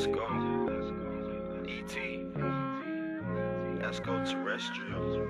[0.00, 0.24] Let's go.
[1.68, 1.94] ET.
[3.82, 5.28] Let's go terrestrial.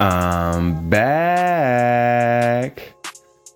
[0.00, 2.94] I'm back.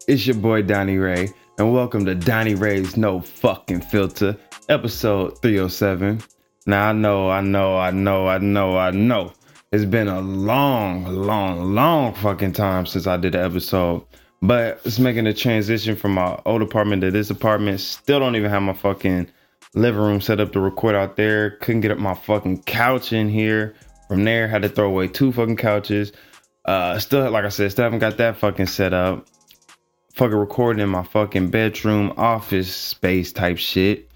[0.07, 4.37] It's your boy Donnie Ray, and welcome to Donnie Ray's No Fucking Filter,
[4.69, 6.23] episode 307.
[6.67, 9.33] Now I know, I know, I know, I know, I know.
[9.73, 14.05] It's been a long, long, long fucking time since I did an episode.
[14.45, 17.81] But it's making a transition from my old apartment to this apartment.
[17.81, 19.27] Still don't even have my fucking
[19.73, 21.53] living room set up to record out there.
[21.63, 23.75] Couldn't get up my fucking couch in here.
[24.07, 26.13] From there, had to throw away two fucking couches.
[26.67, 29.27] Uh, still, like I said, still haven't got that fucking set up.
[30.13, 34.11] Fucking recording in my fucking bedroom, office space type shit.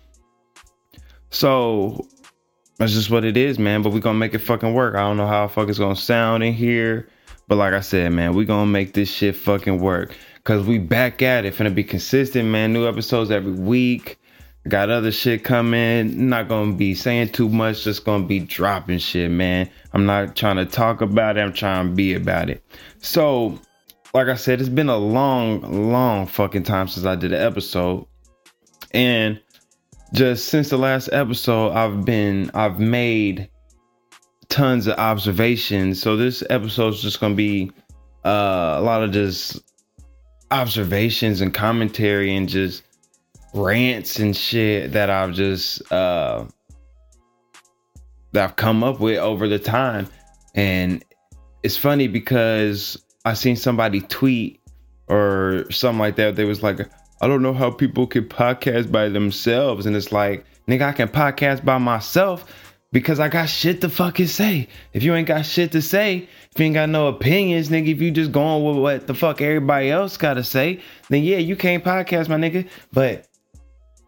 [1.30, 2.06] So
[2.76, 3.80] that's just what it is, man.
[3.80, 4.94] But we gonna make it fucking work.
[4.94, 7.08] I don't know how fuck it's gonna sound in here.
[7.48, 10.14] But like I said, man, we gonna make this shit fucking work.
[10.44, 11.54] Cause we back at it.
[11.54, 12.72] Finna be consistent, man.
[12.72, 14.18] New episodes every week.
[14.68, 16.28] Got other shit coming.
[16.28, 17.84] Not gonna be saying too much.
[17.84, 19.70] Just gonna be dropping shit, man.
[19.92, 21.40] I'm not trying to talk about it.
[21.40, 22.62] I'm trying to be about it.
[22.98, 23.58] So,
[24.12, 28.06] like I said, it's been a long, long fucking time since I did an episode.
[28.92, 29.40] And
[30.12, 33.48] just since the last episode, I've been, I've made
[34.48, 36.02] tons of observations.
[36.02, 37.70] So this episode is just gonna be
[38.24, 39.60] uh, a lot of just
[40.50, 42.82] observations and commentary and just
[43.54, 46.44] rants and shit that I've just uh
[48.32, 50.08] that I've come up with over the time.
[50.54, 51.04] And
[51.62, 54.60] it's funny because I seen somebody tweet
[55.08, 56.36] or something like that.
[56.36, 56.80] They was like,
[57.20, 59.86] I don't know how people can podcast by themselves.
[59.86, 64.28] And it's like, nigga, I can podcast by myself because I got shit to fucking
[64.28, 64.68] say.
[64.92, 68.00] If you ain't got shit to say, if you ain't got no opinions, nigga, if
[68.00, 71.84] you just going with what the fuck everybody else gotta say, then yeah, you can't
[71.84, 72.68] podcast, my nigga.
[72.92, 73.26] But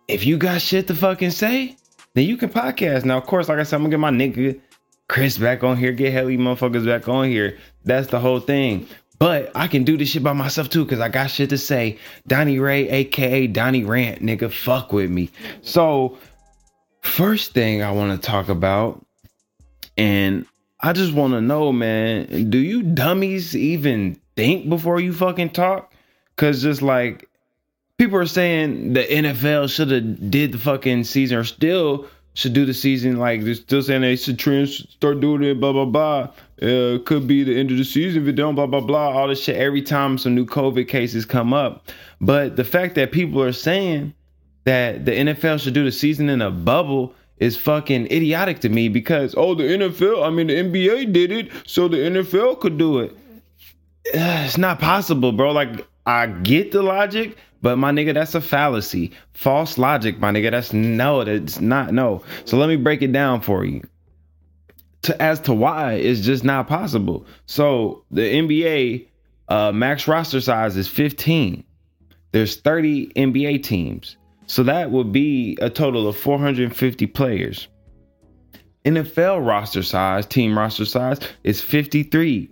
[0.08, 1.76] if you got shit to fucking say,
[2.14, 3.04] then you can podcast.
[3.04, 4.60] Now, of course, like I said, I'm gonna get my nigga
[5.08, 7.58] Chris back on here, get Helly motherfuckers back on here.
[7.84, 8.86] That's the whole thing.
[9.18, 11.98] But I can do this shit by myself too, cause I got shit to say.
[12.26, 15.30] Donnie Ray, aka Donnie Rant, nigga, fuck with me.
[15.60, 16.16] So,
[17.02, 19.04] first thing I want to talk about,
[19.96, 20.46] and
[20.80, 25.92] I just want to know, man, do you dummies even think before you fucking talk?
[26.36, 27.28] Cause just like
[27.98, 32.64] people are saying the NFL should have did the fucking season or still should do
[32.64, 33.16] the season.
[33.16, 35.60] Like they're still saying they should trans- start doing it.
[35.60, 36.30] Blah blah blah.
[36.62, 38.54] Uh, could be the end of the season if it don't.
[38.54, 39.10] Blah blah blah.
[39.10, 41.90] All this shit every time some new COVID cases come up.
[42.22, 44.14] But the fact that people are saying
[44.64, 48.88] that the NFL should do the season in a bubble is fucking idiotic to me
[48.88, 53.00] because oh the NFL, I mean the NBA did it, so the NFL could do
[53.00, 53.16] it.
[54.12, 55.52] It's not possible, bro.
[55.52, 59.12] Like I get the logic, but my nigga, that's a fallacy.
[59.34, 60.50] False logic, my nigga.
[60.50, 62.22] That's no, that's not no.
[62.44, 63.82] So let me break it down for you.
[65.02, 67.26] To as to why it's just not possible.
[67.46, 69.06] So the NBA
[69.48, 71.64] uh, max roster size is 15.
[72.32, 74.16] There's 30 NBA teams.
[74.50, 77.68] So that would be a total of 450 players.
[78.84, 82.50] NFL roster size, team roster size is 53.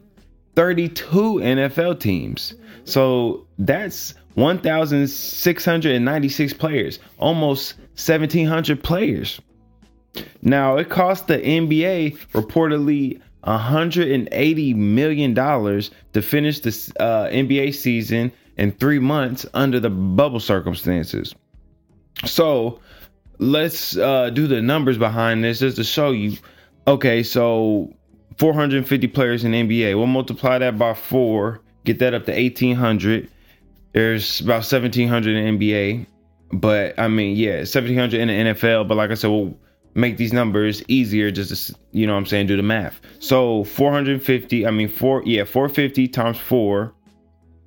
[0.55, 2.55] 32 NFL teams.
[2.85, 9.41] So that's 1,696 players, almost 1,700 players.
[10.41, 18.71] Now, it cost the NBA reportedly $180 million to finish the uh, NBA season in
[18.71, 21.35] three months under the bubble circumstances.
[22.25, 22.81] So,
[23.39, 26.37] let's uh, do the numbers behind this just to show you.
[26.87, 27.95] Okay, so
[28.39, 29.97] 450 players in NBA.
[29.97, 33.29] We'll multiply that by four, get that up to 1,800
[33.93, 36.07] there's about 1,700 in NBA,
[36.53, 38.87] but I mean, yeah, 1,700 in the NFL.
[38.87, 39.59] But like I said, we'll
[39.95, 43.01] make these numbers easier just to, you know what I'm saying, do the math.
[43.19, 46.95] So 450, I mean, four, yeah, 450 times four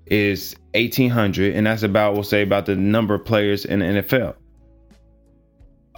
[0.06, 1.56] is 1,800.
[1.56, 4.36] And that's about, we'll say, about the number of players in the NFL.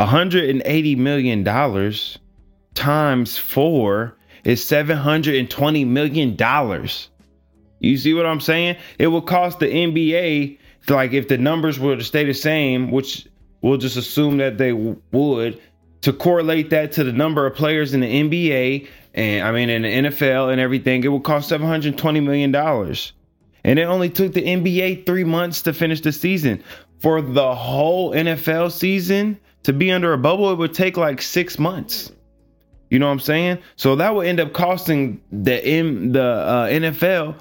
[0.08, 1.44] $180 million
[2.74, 6.88] times four is $720 million.
[7.80, 8.78] You see what I'm saying?
[8.98, 10.58] It would cost the NBA,
[10.90, 13.28] like if the numbers were to stay the same, which
[13.62, 15.62] we'll just assume that they w- would,
[16.02, 19.84] to correlate that to the number of players in the NBA and I mean in
[19.84, 23.14] the NFL and everything, it would cost 720 million dollars.
[23.64, 26.62] And it only took the NBA three months to finish the season.
[27.00, 31.58] For the whole NFL season to be under a bubble, it would take like six
[31.58, 32.12] months.
[32.90, 33.58] You know what I'm saying?
[33.76, 37.40] So that would end up costing the M the uh, NFL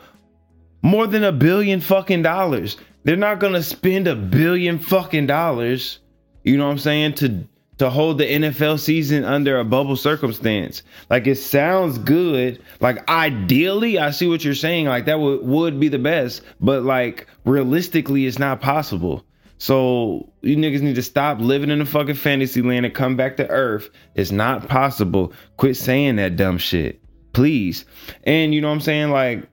[0.82, 2.78] more than a billion fucking dollars.
[3.04, 5.98] They're not gonna spend a billion fucking dollars,
[6.44, 7.46] you know what I'm saying, to
[7.78, 10.82] to hold the NFL season under a bubble circumstance.
[11.10, 12.62] Like it sounds good.
[12.80, 14.86] Like ideally, I see what you're saying.
[14.86, 19.24] Like that would would be the best, but like realistically, it's not possible.
[19.62, 23.36] So you niggas need to stop living in the fucking fantasy land and come back
[23.36, 23.90] to earth.
[24.16, 25.32] It's not possible.
[25.56, 27.00] Quit saying that dumb shit.
[27.32, 27.84] Please.
[28.24, 29.10] And you know what I'm saying?
[29.10, 29.48] Like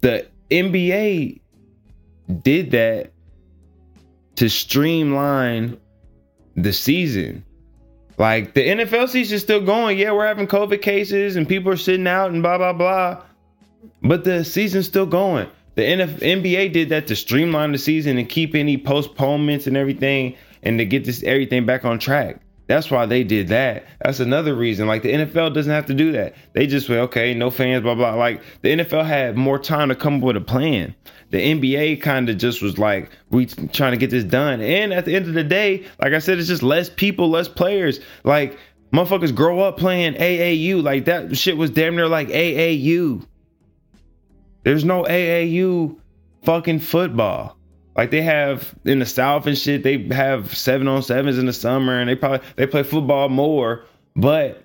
[0.00, 1.40] the NBA
[2.40, 3.10] did that
[4.36, 5.76] to streamline
[6.54, 7.44] the season.
[8.16, 9.98] Like the NFL season is still going.
[9.98, 13.24] Yeah, we're having COVID cases and people are sitting out and blah blah blah.
[14.02, 15.48] But the season's still going.
[15.74, 20.78] The NBA did that to streamline the season and keep any postponements and everything and
[20.78, 22.40] to get this everything back on track.
[22.66, 23.84] That's why they did that.
[24.00, 24.86] That's another reason.
[24.86, 26.34] Like the NFL doesn't have to do that.
[26.54, 28.14] They just went, okay, no fans, blah blah.
[28.14, 30.94] Like the NFL had more time to come up with a plan.
[31.30, 34.60] The NBA kind of just was like, we trying to get this done.
[34.60, 37.48] And at the end of the day, like I said, it's just less people, less
[37.48, 38.00] players.
[38.22, 38.58] Like
[38.92, 40.82] motherfuckers grow up playing AAU.
[40.82, 43.26] Like that shit was damn near like AAU.
[44.64, 45.96] There's no AAU
[46.42, 47.56] fucking football.
[47.96, 51.52] Like they have in the South and shit, they have seven on sevens in the
[51.52, 53.84] summer, and they probably they play football more.
[54.16, 54.64] But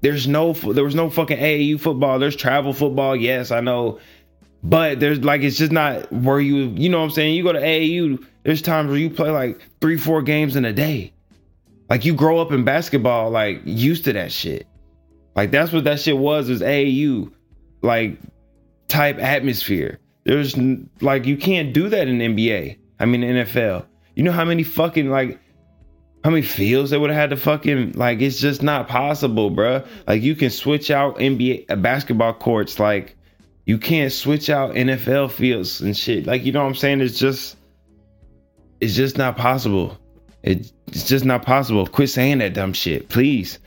[0.00, 2.18] there's no there was no fucking AAU football.
[2.18, 3.98] There's travel football, yes, I know,
[4.62, 7.34] but there's like it's just not where you you know what I'm saying.
[7.34, 10.72] You go to AAU, there's times where you play like three four games in a
[10.72, 11.12] day.
[11.88, 14.66] Like you grow up in basketball, like used to that shit.
[15.34, 16.48] Like that's what that shit was.
[16.48, 17.32] Was AAU,
[17.82, 18.18] like
[18.90, 19.98] type atmosphere.
[20.24, 20.56] There's
[21.00, 22.78] like you can't do that in NBA.
[22.98, 23.86] I mean NFL.
[24.14, 25.40] You know how many fucking like
[26.22, 29.86] how many fields they would have had to fucking like it's just not possible, bruh.
[30.06, 33.16] Like you can switch out NBA uh, basketball courts like
[33.64, 36.26] you can't switch out NFL fields and shit.
[36.26, 37.00] Like you know what I'm saying?
[37.00, 37.56] It's just
[38.80, 39.96] it's just not possible.
[40.42, 41.86] It, it's just not possible.
[41.86, 43.58] Quit saying that dumb shit, please.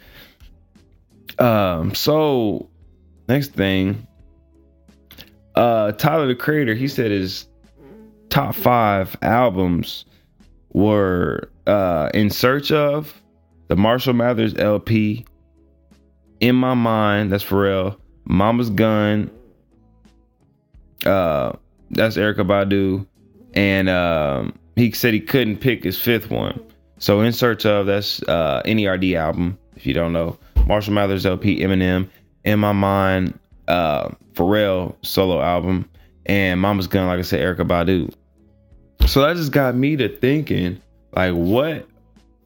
[1.40, 2.70] Um so
[3.28, 4.06] next thing
[5.56, 7.48] uh Tyler the Creator, he said his
[8.30, 10.06] top five albums
[10.74, 13.22] were uh In Search of,
[13.68, 15.26] the Marshall Mathers LP,
[16.40, 19.30] In My Mind, that's Pharrell, Mama's Gun,
[21.06, 21.54] uh
[21.92, 23.06] that's Erykah Badu,
[23.54, 26.60] and um he said he couldn't pick his fifth one.
[26.98, 30.38] So In Search of, that's uh NERD album, if you don't know.
[30.66, 32.10] Marshall Mathers LP, Eminem,
[32.46, 35.90] In My Mind, uh Pharrell solo album
[36.26, 38.14] and Mama's Gun, like I said, Erykah Badu.
[39.08, 40.82] So that just got me to thinking,
[41.12, 41.88] like, what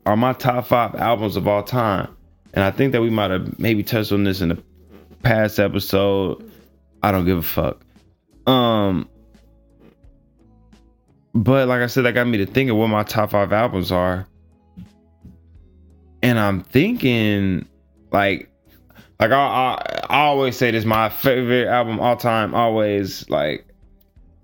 [0.06, 2.16] are my top five albums of all time?
[2.54, 4.64] And I think that we might have maybe touched on this in the
[5.22, 6.52] past episode.
[7.04, 7.82] I don't give a fuck.
[8.48, 9.08] Um,
[11.36, 14.28] but like I said, that got me to thinking what my top five albums are.
[16.24, 17.68] And I'm thinking,
[18.12, 18.50] like,
[19.20, 23.66] like I, I, I always say this my favorite album all time always like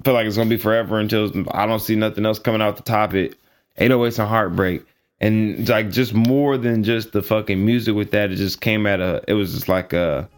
[0.04, 2.84] feel like it's gonna be forever until I don't see nothing else coming out to
[2.84, 3.36] top it
[3.78, 4.86] 808s and heartbreak.
[5.20, 9.00] And like just more than just the fucking music with that it just came at
[9.00, 10.30] a it was just like a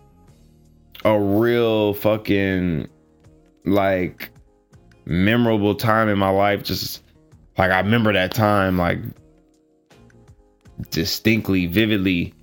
[1.04, 2.88] a real fucking
[3.66, 4.32] like
[5.06, 6.64] memorable time in my life.
[6.64, 7.02] Just
[7.58, 9.00] like I remember that time like
[10.92, 12.34] distinctly vividly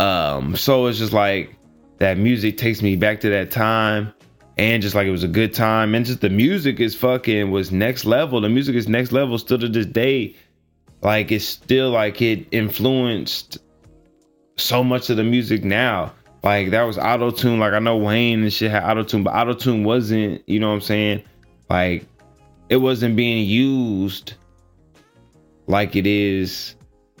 [0.00, 1.56] um, so it's just like
[1.98, 4.12] that music takes me back to that time
[4.56, 5.94] and just like it was a good time.
[5.94, 8.40] And just the music is fucking was next level.
[8.40, 10.34] The music is next level still to this day.
[11.02, 13.58] Like it's still like it influenced
[14.56, 16.12] so much of the music now.
[16.42, 19.34] Like that was auto tune like i know wayne and shit had auto tune but
[19.34, 21.22] auto tune wasn't you know what i'm saying?
[21.70, 22.06] Like
[22.68, 24.34] it wasn't being used
[25.66, 26.74] like it is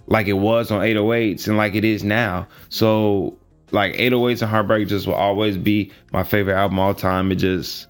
[0.06, 2.46] like it was on 808s and like it is now.
[2.68, 3.36] So
[3.70, 7.32] like 808s and Heartbreak just will always be my favorite album all time.
[7.32, 7.88] It just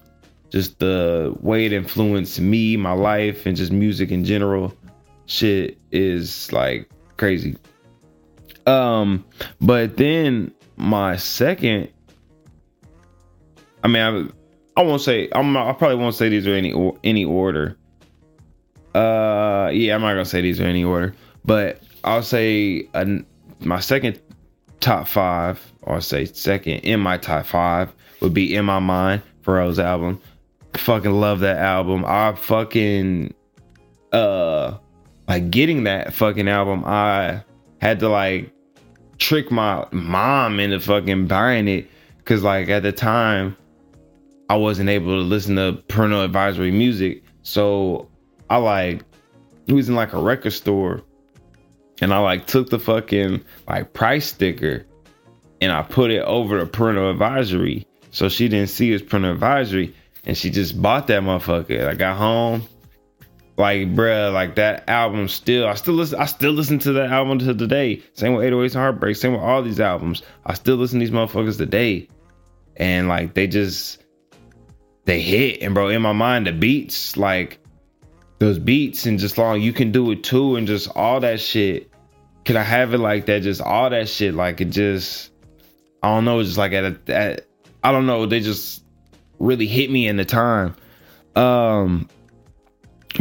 [0.49, 4.73] just the way it influenced me, my life, and just music in general.
[5.25, 7.57] Shit is like crazy.
[8.65, 9.25] Um,
[9.59, 11.89] but then my second,
[13.83, 14.31] I mean,
[14.77, 15.55] I, I won't say I'm.
[15.55, 17.77] I probably won't say these are any any order.
[18.93, 22.87] Uh, yeah, I'm not gonna say these are any order, but I'll say
[23.59, 24.21] my second
[24.79, 29.79] top five, or say second in my top five would be in my mind Pharrell's
[29.79, 30.21] album.
[30.75, 32.05] Fucking love that album.
[32.05, 33.33] I fucking
[34.11, 34.77] uh
[35.27, 36.83] like getting that fucking album.
[36.85, 37.43] I
[37.81, 38.51] had to like
[39.17, 43.57] trick my mom into fucking buying it because like at the time
[44.49, 47.23] I wasn't able to listen to parental advisory music.
[47.41, 48.07] So
[48.51, 49.01] I like
[49.65, 51.01] we was in like a record store
[52.01, 54.85] and I like took the fucking like price sticker
[55.61, 57.87] and I put it over the parental advisory.
[58.11, 59.93] So she didn't see was parental advisory
[60.25, 61.87] and she just bought that motherfucker.
[61.87, 62.63] I got home.
[63.57, 67.39] Like, bruh, like that album still, I still listen, I still listen to that album
[67.39, 68.03] to today.
[68.13, 70.23] Same with 808s and Heartbreak, same with all these albums.
[70.45, 72.09] I still listen to these motherfuckers today.
[72.75, 74.03] And like they just
[75.05, 75.61] they hit.
[75.61, 77.59] And bro, in my mind, the beats, like
[78.39, 81.89] those beats and just long, you can do it too, and just all that shit.
[82.43, 83.41] Can I have it like that?
[83.41, 85.31] Just all that shit, like it just
[86.03, 87.47] I don't know, just like at a at,
[87.83, 88.83] I don't know, they just
[89.39, 90.75] really hit me in the time.
[91.35, 92.09] Um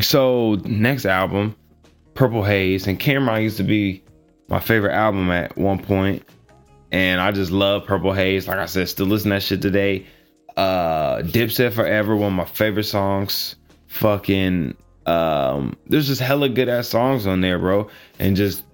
[0.00, 1.56] so next album,
[2.14, 4.02] Purple Haze, and Cam'ron used to be
[4.48, 6.22] my favorite album at one point,
[6.92, 8.46] and I just love Purple Haze.
[8.46, 10.06] Like I said, still listen to that shit today.
[10.56, 13.56] Uh, Dipset Forever, one of my favorite songs.
[13.86, 17.88] Fucking, um, there's just hella good ass songs on there, bro.
[18.18, 18.64] And just,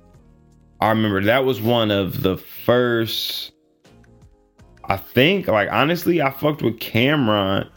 [0.81, 3.53] I remember that was one of the first.
[4.85, 7.71] I think, like honestly, I fucked with Cam'ron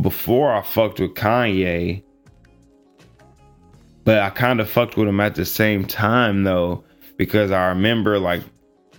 [0.00, 2.02] before I fucked with Kanye
[4.04, 6.84] but I kind of fucked with him at the same time though,
[7.16, 8.42] because I remember like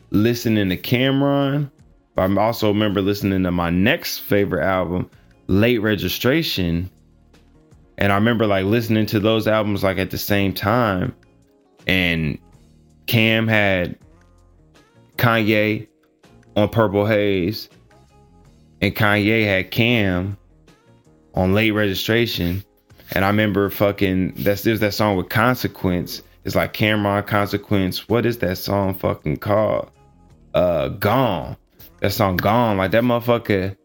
[0.10, 1.72] listening to Cam'ron.
[2.16, 5.10] But I also remember listening to my next favorite album,
[5.48, 6.90] Late Registration.
[7.98, 11.16] And I remember like listening to those albums like at the same time.
[11.88, 12.38] And
[13.08, 13.98] Cam had
[15.18, 15.88] Kanye
[16.56, 17.70] on Purple Haze.
[18.82, 20.38] And Kanye had Cam
[21.34, 22.64] on Late Registration.
[23.12, 26.22] And I remember fucking that's there's that song with Consequence.
[26.44, 28.10] It's like Cam'ron Consequence.
[28.10, 29.90] What is that song fucking called?
[30.54, 31.56] Uh Gone.
[32.02, 32.78] That song Gone.
[32.78, 33.78] Like that motherfucker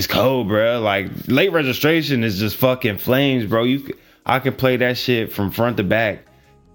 [0.00, 0.80] it's cold, bro.
[0.80, 3.64] Like late registration is just fucking flames, bro.
[3.64, 3.86] You
[4.24, 6.24] I can play that shit from front to back.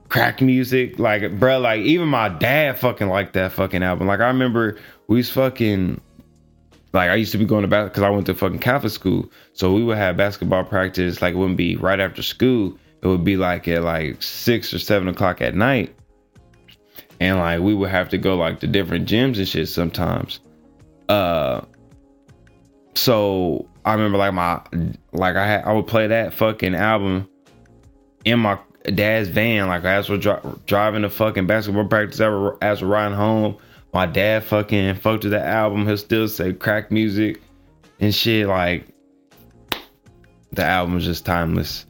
[0.09, 4.05] Crack music, like bro, like even my dad fucking liked that fucking album.
[4.05, 4.77] Like I remember
[5.07, 5.99] we was fucking
[6.93, 9.31] like I used to be going to basketball because I went to fucking Catholic school.
[9.53, 11.19] So we would have basketball practice.
[11.19, 12.77] Like it wouldn't be right after school.
[13.01, 15.95] It would be like at like six or seven o'clock at night.
[17.19, 20.41] And like we would have to go like to different gyms and shit sometimes.
[21.09, 21.61] Uh
[22.95, 24.61] so I remember like my
[25.11, 27.29] like I had I would play that fucking album
[28.23, 32.81] in my dad's van like as we're dri- driving to fucking basketball practice ever as
[32.81, 33.57] we're riding home
[33.95, 35.87] my dad fucking fucked with that album.
[35.87, 37.41] He'll still say crack music
[38.01, 38.45] and shit.
[38.45, 38.85] Like
[40.51, 41.85] the album is just timeless.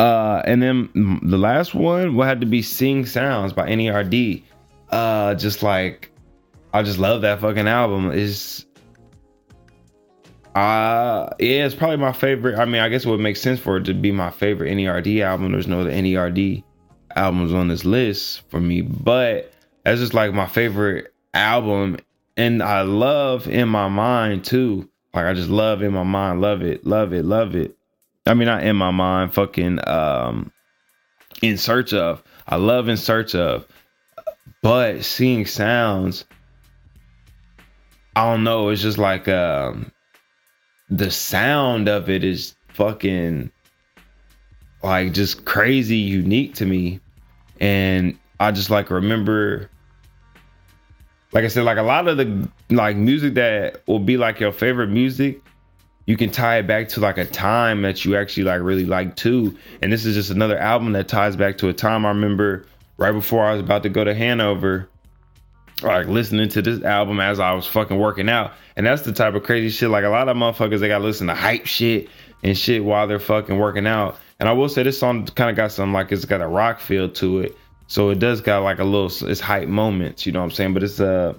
[0.00, 0.90] Uh, and then
[1.22, 4.42] the last one will have to be Seeing Sounds by NERD.
[4.90, 6.10] Uh, just like
[6.72, 8.10] I just love that fucking album.
[8.10, 8.66] Is
[10.54, 12.58] uh yeah, it's probably my favorite.
[12.58, 15.22] I mean, I guess it would make sense for it to be my favorite NERD
[15.22, 15.52] album.
[15.52, 16.62] There's no other NERD
[17.16, 19.52] albums on this list for me, but
[19.84, 21.98] that's just like my favorite album
[22.36, 24.88] and I love in my mind too.
[25.12, 27.76] Like I just love in my mind, love it, love it, love it.
[28.26, 30.52] I mean, not in my mind, fucking um
[31.42, 32.22] in search of.
[32.46, 33.66] I love in search of.
[34.62, 36.24] But seeing sounds,
[38.16, 39.92] I don't know, it's just like um
[40.96, 43.50] the sound of it is fucking
[44.82, 47.00] like just crazy unique to me.
[47.60, 49.70] And I just like remember
[51.32, 54.52] like I said, like a lot of the like music that will be like your
[54.52, 55.42] favorite music,
[56.06, 59.16] you can tie it back to like a time that you actually like really like
[59.16, 59.58] too.
[59.82, 62.66] And this is just another album that ties back to a time I remember
[62.98, 64.88] right before I was about to go to Hanover,
[65.88, 68.52] like listening to this album as I was fucking working out.
[68.76, 69.90] And that's the type of crazy shit.
[69.90, 72.08] Like a lot of motherfuckers, they got to listen to hype shit
[72.42, 74.18] and shit while they're fucking working out.
[74.40, 76.80] And I will say this song kind of got some like it's got a rock
[76.80, 77.56] feel to it.
[77.86, 80.74] So it does got like a little it's hype moments, you know what I'm saying?
[80.74, 81.36] But it's a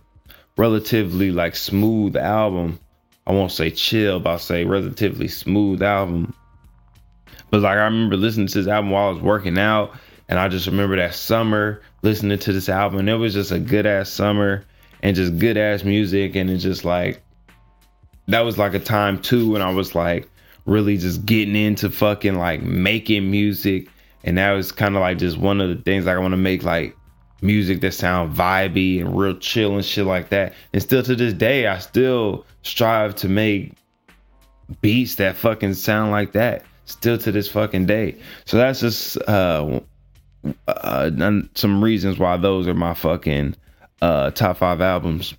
[0.58, 2.80] relatively like smooth album.
[3.28, 6.34] I won't say chill, but I'll say relatively smooth album.
[7.50, 9.96] But like I remember listening to this album while I was working out,
[10.30, 13.00] and I just remember that summer listening to this album.
[13.00, 14.64] And it was just a good ass summer
[15.04, 17.22] and just good ass music, and it's just like
[18.28, 20.30] that was like a time too when I was like
[20.66, 23.88] really just getting into fucking like making music
[24.26, 26.38] and that was kind of like just one of the things like I want to
[26.38, 26.98] make like
[27.42, 30.54] music that sound vibey and real chill and shit like that.
[30.74, 33.74] And still to this day, I still strive to make
[34.82, 36.66] beats that fucking sound like that.
[36.86, 38.18] Still to this fucking day.
[38.46, 39.80] So that's just uh,
[40.68, 41.10] uh
[41.56, 43.56] some reasons why those are my fucking
[44.02, 45.34] uh top five albums.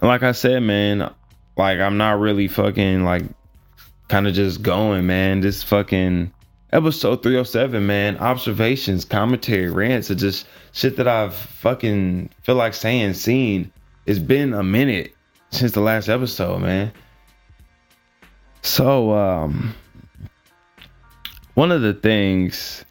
[0.00, 1.12] And like I said, man,
[1.56, 3.24] like I'm not really fucking like
[4.08, 5.40] kind of just going, man.
[5.40, 6.32] This fucking
[6.72, 8.18] episode 307, man.
[8.18, 13.72] Observations, commentary, rants, are just shit that I've fucking feel like saying, seen.
[14.06, 15.14] It's been a minute
[15.50, 16.92] since the last episode, man.
[18.62, 19.74] So, um,
[21.54, 22.84] one of the things,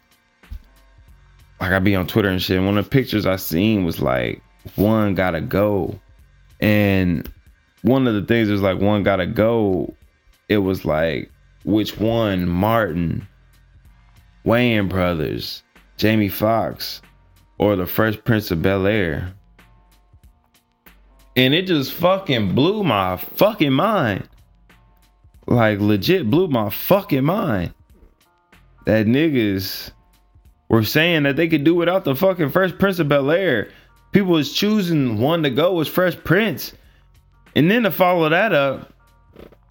[1.60, 4.00] like I be on Twitter and shit, And one of the pictures I seen was
[4.00, 4.42] like,
[4.76, 5.98] one gotta go.
[6.60, 7.30] And
[7.82, 9.94] one of the things was like, one gotta go.
[10.48, 11.30] It was like,
[11.64, 12.48] which one?
[12.48, 13.26] Martin,
[14.44, 15.62] Wayans Brothers,
[15.96, 17.00] Jamie Foxx,
[17.58, 19.32] or the Fresh Prince of Bel Air.
[21.36, 24.28] And it just fucking blew my fucking mind.
[25.46, 27.74] Like legit blew my fucking mind.
[28.86, 29.90] That niggas
[30.68, 33.68] were saying that they could do without the fucking Fresh Prince of Bel Air.
[34.12, 36.72] People was choosing one to go was Fresh Prince.
[37.56, 38.92] And then to follow that up,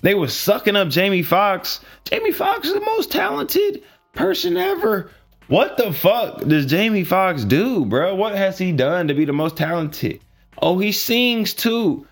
[0.01, 1.79] they was sucking up Jamie Foxx.
[2.05, 3.83] Jamie Foxx is the most talented
[4.13, 5.09] person ever.
[5.47, 8.15] What the fuck does Jamie Foxx do, bro?
[8.15, 10.21] What has he done to be the most talented?
[10.61, 12.07] Oh, he sings too.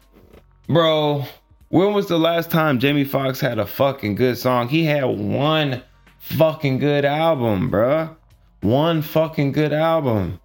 [0.68, 1.26] Bro,
[1.70, 4.68] when was the last time Jamie Foxx had a fucking good song?
[4.68, 5.82] He had one
[6.20, 8.16] fucking good album, bro.
[8.62, 10.40] One fucking good album.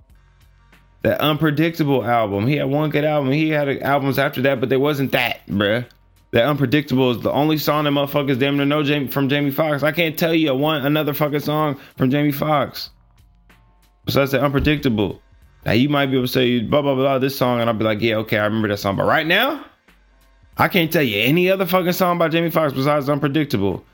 [1.02, 2.46] That unpredictable album.
[2.46, 3.30] He had one good album.
[3.30, 5.86] He had albums after that, but there wasn't that, bruh.
[6.32, 9.82] That unpredictable is the only song that motherfuckers damn near know Jamie, from Jamie Foxx.
[9.82, 12.90] I can't tell you one another fucking song from Jamie Foxx.
[14.04, 15.22] Besides that unpredictable.
[15.64, 17.84] Now you might be able to say blah blah blah this song, and I'll be
[17.84, 18.96] like, yeah, okay, I remember that song.
[18.96, 19.64] But right now,
[20.58, 23.84] I can't tell you any other fucking song by Jamie Foxx besides Unpredictable.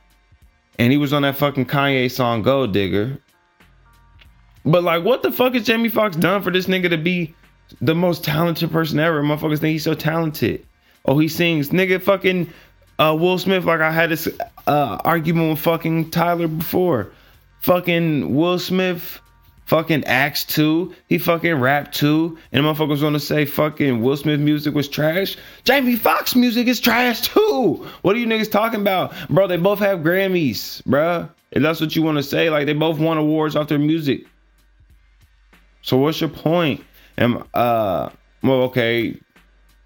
[0.78, 3.18] And he was on that fucking Kanye song Gold Digger.
[4.64, 7.34] But like, what the fuck has Jamie Foxx done for this nigga to be
[7.80, 9.22] the most talented person ever?
[9.22, 10.64] Motherfuckers think he's so talented.
[11.04, 12.00] Oh, he sings, nigga.
[12.00, 12.52] Fucking
[12.98, 13.64] uh, Will Smith.
[13.64, 14.28] Like I had this
[14.66, 17.12] uh, argument with fucking Tyler before.
[17.60, 19.20] Fucking Will Smith.
[19.66, 20.94] Fucking Acts 2.
[21.08, 22.36] He fucking rapped too.
[22.52, 25.36] And the motherfuckers gonna say fucking Will Smith music was trash.
[25.64, 27.88] Jamie Foxx music is trash too.
[28.02, 29.14] What are you niggas talking about?
[29.28, 31.28] Bro, they both have Grammys, bro.
[31.52, 34.26] If that's what you want to say, like they both won awards off their music.
[35.82, 36.84] So what's your point?
[37.16, 38.10] And uh
[38.42, 39.18] well, okay,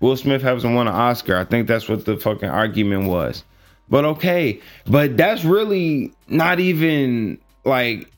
[0.01, 1.37] Will Smith hasn't won an Oscar.
[1.37, 3.45] I think that's what the fucking argument was.
[3.89, 8.11] But okay, but that's really not even like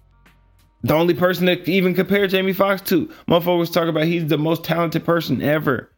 [0.83, 3.07] the only person that even compare Jamie Foxx to.
[3.29, 5.91] Motherfuckers talk about he's the most talented person ever.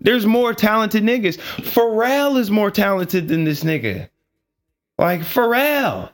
[0.00, 1.38] There's more talented niggas.
[1.38, 4.08] Pharrell is more talented than this nigga.
[4.98, 6.10] Like Pharrell.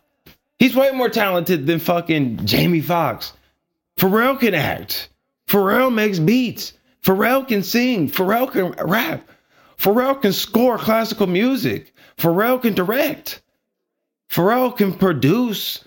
[0.59, 3.33] He's way more talented than fucking Jamie Foxx.
[3.97, 5.10] Pharrell can act.
[5.51, 6.75] Pharrell makes beats.
[7.03, 8.09] Pharrell can sing.
[8.09, 9.29] Pharrell can rap.
[9.79, 11.93] Pharrell can score classical music.
[12.17, 13.43] Pharrell can direct.
[14.31, 15.83] Pharrell can produce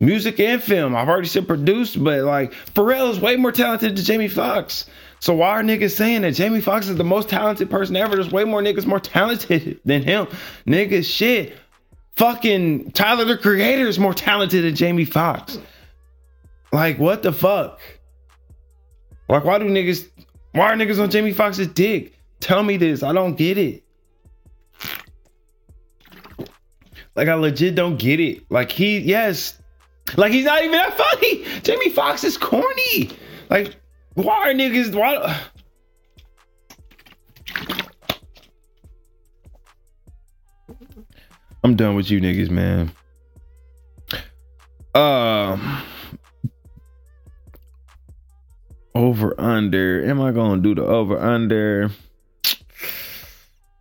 [0.00, 0.94] music and film.
[0.94, 4.84] I've already said produced, but like Pharrell is way more talented than Jamie Foxx.
[5.18, 8.16] So why are niggas saying that Jamie Foxx is the most talented person ever?
[8.16, 10.26] There's way more niggas more talented than him.
[10.66, 11.56] Niggas shit.
[12.16, 15.58] Fucking Tyler the Creator is more talented than Jamie Foxx.
[16.70, 17.80] Like what the fuck?
[19.30, 20.08] Like why do niggas
[20.52, 22.18] why are niggas on Jamie Foxx's dick?
[22.40, 23.04] Tell me this.
[23.04, 23.84] I don't get it.
[27.14, 28.50] Like I legit don't get it.
[28.50, 29.56] Like he yes.
[30.16, 31.44] Like he's not even that funny.
[31.62, 33.10] Jamie Foxx is corny.
[33.48, 33.76] Like
[34.14, 35.40] why are niggas why
[41.62, 42.90] I'm done with you niggas, man.
[44.92, 45.84] Um
[48.94, 50.04] over under.
[50.08, 51.90] Am I gonna do the over under?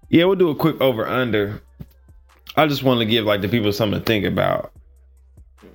[0.10, 1.62] Yeah, we'll do a quick over under.
[2.56, 4.72] I just want to give like the people something to think about.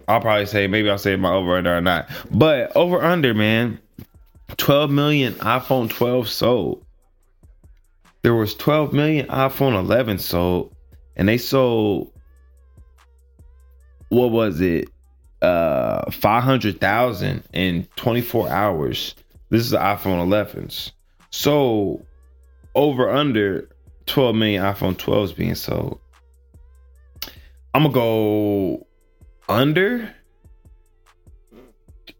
[0.06, 2.10] I'll probably say maybe I'll say my over under or not.
[2.30, 3.78] But over under, man.
[4.56, 6.84] 12 million iPhone 12 sold.
[8.22, 10.74] There was 12 million iPhone 11 sold,
[11.16, 12.12] and they sold
[14.08, 14.88] what was it?
[15.42, 19.14] Uh 500,000 in 24 hours.
[19.50, 20.92] This is the iPhone 11s.
[21.30, 22.04] So
[22.74, 23.68] over under
[24.07, 26.00] 12 million iPhone 12s being sold.
[27.72, 28.87] I'm gonna go
[29.48, 30.14] under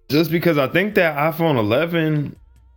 [0.09, 2.37] just because I think that iPhone 11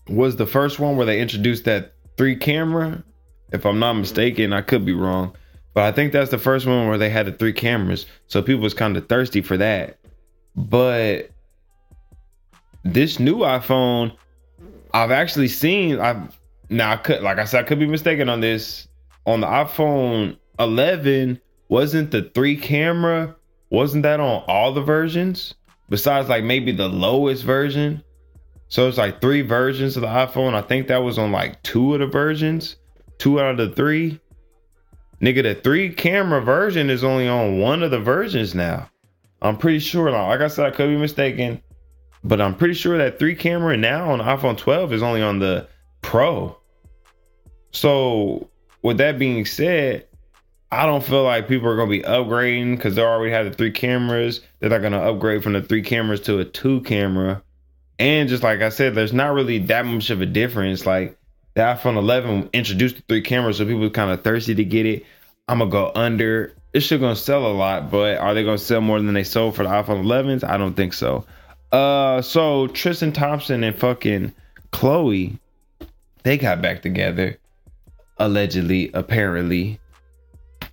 [0.10, 3.04] was the first one where they introduced that three camera.
[3.52, 5.36] If I'm not mistaken, I could be wrong,
[5.74, 8.06] but I think that's the first one where they had the three cameras.
[8.28, 9.98] So people was kind of thirsty for that.
[10.56, 11.32] But
[12.84, 14.16] this new iPhone,
[14.94, 16.00] I've actually seen.
[16.00, 18.88] I've now I could like I said I could be mistaken on this
[19.26, 23.36] on the iPhone 11 wasn't the three camera,
[23.70, 25.56] wasn't that on all the versions?
[25.90, 28.04] Besides, like maybe the lowest version.
[28.70, 30.54] So it's like three versions of the iPhone.
[30.54, 32.78] I think that was on like two of the versions,
[33.18, 34.20] two out of the three.
[35.22, 38.90] Nigga, the three camera version is only on one of the versions now.
[39.42, 40.12] I'm pretty sure.
[40.12, 41.62] Like I said, I could be mistaken,
[42.24, 45.68] but I'm pretty sure that three camera now on iPhone 12 is only on the
[46.02, 46.58] Pro.
[47.72, 48.50] So,
[48.82, 50.08] with that being said,
[50.72, 53.52] I don't feel like people are going to be upgrading because they already have the
[53.52, 54.42] three cameras.
[54.60, 57.42] They're not going to upgrade from the three cameras to a two camera.
[58.00, 60.86] And just like I said, there's not really that much of a difference.
[60.86, 61.18] Like
[61.56, 65.06] the iPhone 11 introduced the three cameras, so people kind of thirsty to get it.
[65.48, 66.54] I'm gonna go under.
[66.74, 69.56] It's still gonna sell a lot, but are they gonna sell more than they sold
[69.56, 70.44] for the iPhone 11s?
[70.44, 71.26] I don't think so.
[71.72, 74.34] Uh, so Tristan Thompson and fucking
[74.72, 75.38] Khloe,
[76.24, 77.38] they got back together,
[78.18, 79.80] allegedly, apparently.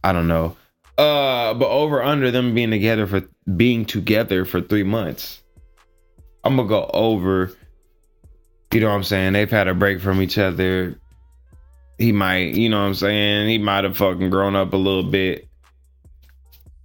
[0.03, 0.57] I don't know.
[0.97, 3.23] Uh, but over under them being together for
[3.57, 5.43] being together for three months.
[6.45, 7.51] I'm gonna go over.
[8.73, 9.33] You know what I'm saying?
[9.33, 10.99] They've had a break from each other.
[11.99, 13.49] He might, you know what I'm saying?
[13.49, 15.49] He might have fucking grown up a little bit.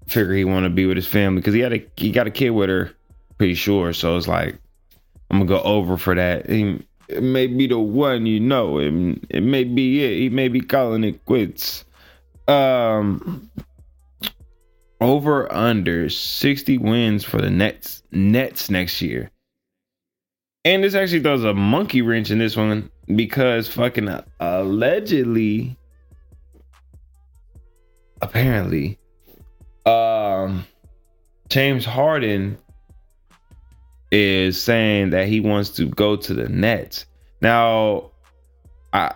[0.07, 2.31] Figure he want to be with his family because he had a he got a
[2.31, 2.91] kid with her,
[3.39, 3.93] pretty sure.
[3.93, 4.59] So it's like
[5.31, 6.47] I'm gonna go over for that.
[6.47, 8.77] He, it may be the one, you know.
[8.77, 8.93] It,
[9.29, 10.19] it may be it.
[10.19, 11.85] He may be calling it quits.
[12.47, 13.49] Um,
[15.01, 19.31] over under 60 wins for the Nets Nets next year.
[20.65, 25.77] And this actually throws a monkey wrench in this one because fucking allegedly,
[28.21, 28.99] apparently,
[29.85, 30.65] um,
[31.47, 32.57] James Harden
[34.11, 37.05] is saying that he wants to go to the Nets.
[37.41, 38.11] Now,
[38.93, 39.13] I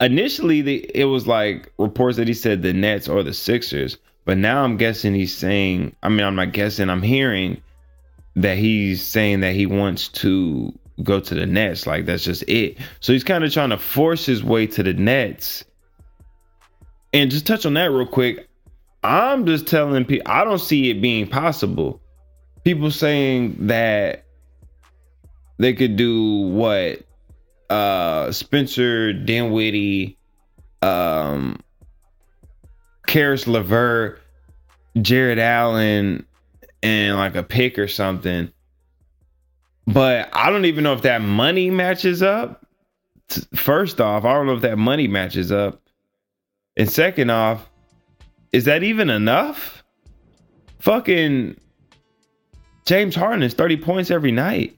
[0.00, 4.38] initially the, it was like reports that he said the Nets or the Sixers, but
[4.38, 5.94] now I'm guessing he's saying.
[6.02, 6.90] I mean, I'm not guessing.
[6.90, 7.60] I'm hearing
[8.36, 10.72] that he's saying that he wants to
[11.02, 11.86] go to the Nets.
[11.86, 12.78] Like that's just it.
[13.00, 15.64] So he's kind of trying to force his way to the Nets.
[17.12, 18.48] And just touch on that real quick.
[19.02, 22.00] I'm just telling people I don't see it being possible.
[22.64, 24.24] People saying that
[25.58, 27.00] they could do what
[27.70, 30.18] uh Spencer Dinwiddie,
[30.82, 31.60] um
[33.06, 34.20] Caris LeVert,
[35.00, 36.26] Jarrett Allen,
[36.82, 38.52] and like a pick or something.
[39.86, 42.66] But I don't even know if that money matches up.
[43.54, 45.82] First off, I don't know if that money matches up.
[46.76, 47.68] And second off,
[48.52, 49.82] is that even enough?
[50.78, 51.56] Fucking
[52.84, 54.77] James Harden is 30 points every night.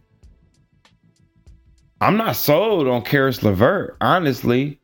[2.01, 4.81] I'm not sold on Caris LeVert, honestly.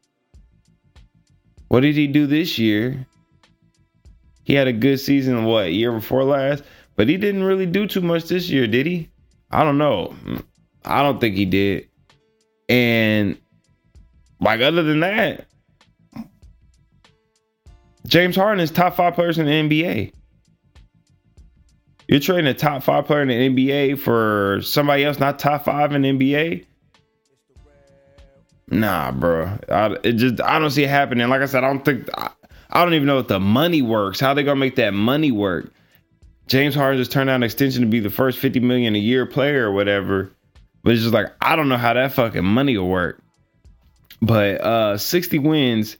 [1.69, 3.07] What did he do this year?
[4.45, 6.63] He had a good season, what, year before last?
[6.95, 9.09] But he didn't really do too much this year, did he?
[9.51, 10.15] I don't know.
[10.85, 11.89] I don't think he did.
[12.69, 13.39] And
[14.41, 15.47] like other than that,
[18.07, 20.13] James Harden is top five players in the NBA.
[22.09, 25.93] You're trading a top five player in the NBA for somebody else not top five
[25.93, 26.67] in the NBA.
[28.69, 29.59] Nah, bro.
[29.69, 31.29] I, it just I don't see it happening.
[31.29, 32.31] Like I said, I don't think I,
[32.71, 34.19] I don't even know if the money works.
[34.19, 35.73] How they gonna make that money work?
[36.49, 39.27] James Harden just turned out an extension to be the first 50 million a year
[39.27, 40.33] player or whatever.
[40.83, 43.23] But it's just like I don't know how that fucking money will work.
[44.21, 45.97] But uh 60 wins.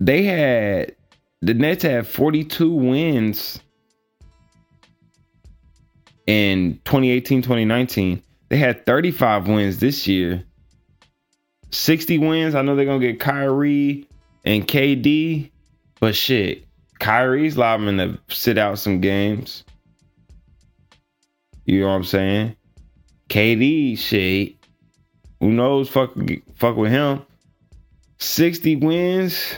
[0.00, 0.96] They had
[1.42, 3.60] the Nets had 42 wins
[6.26, 8.22] in 2018, 2019.
[8.48, 10.44] They had 35 wins this year.
[11.70, 12.54] 60 wins.
[12.54, 14.06] I know they're gonna get Kyrie
[14.44, 15.50] and KD,
[16.00, 16.64] but shit,
[17.00, 19.64] Kyrie's liable to sit out some games.
[21.64, 22.56] You know what I'm saying?
[23.28, 24.54] KD, shit.
[25.40, 25.88] Who knows?
[25.88, 26.14] Fuck,
[26.54, 27.22] fuck with him.
[28.18, 29.54] 60 wins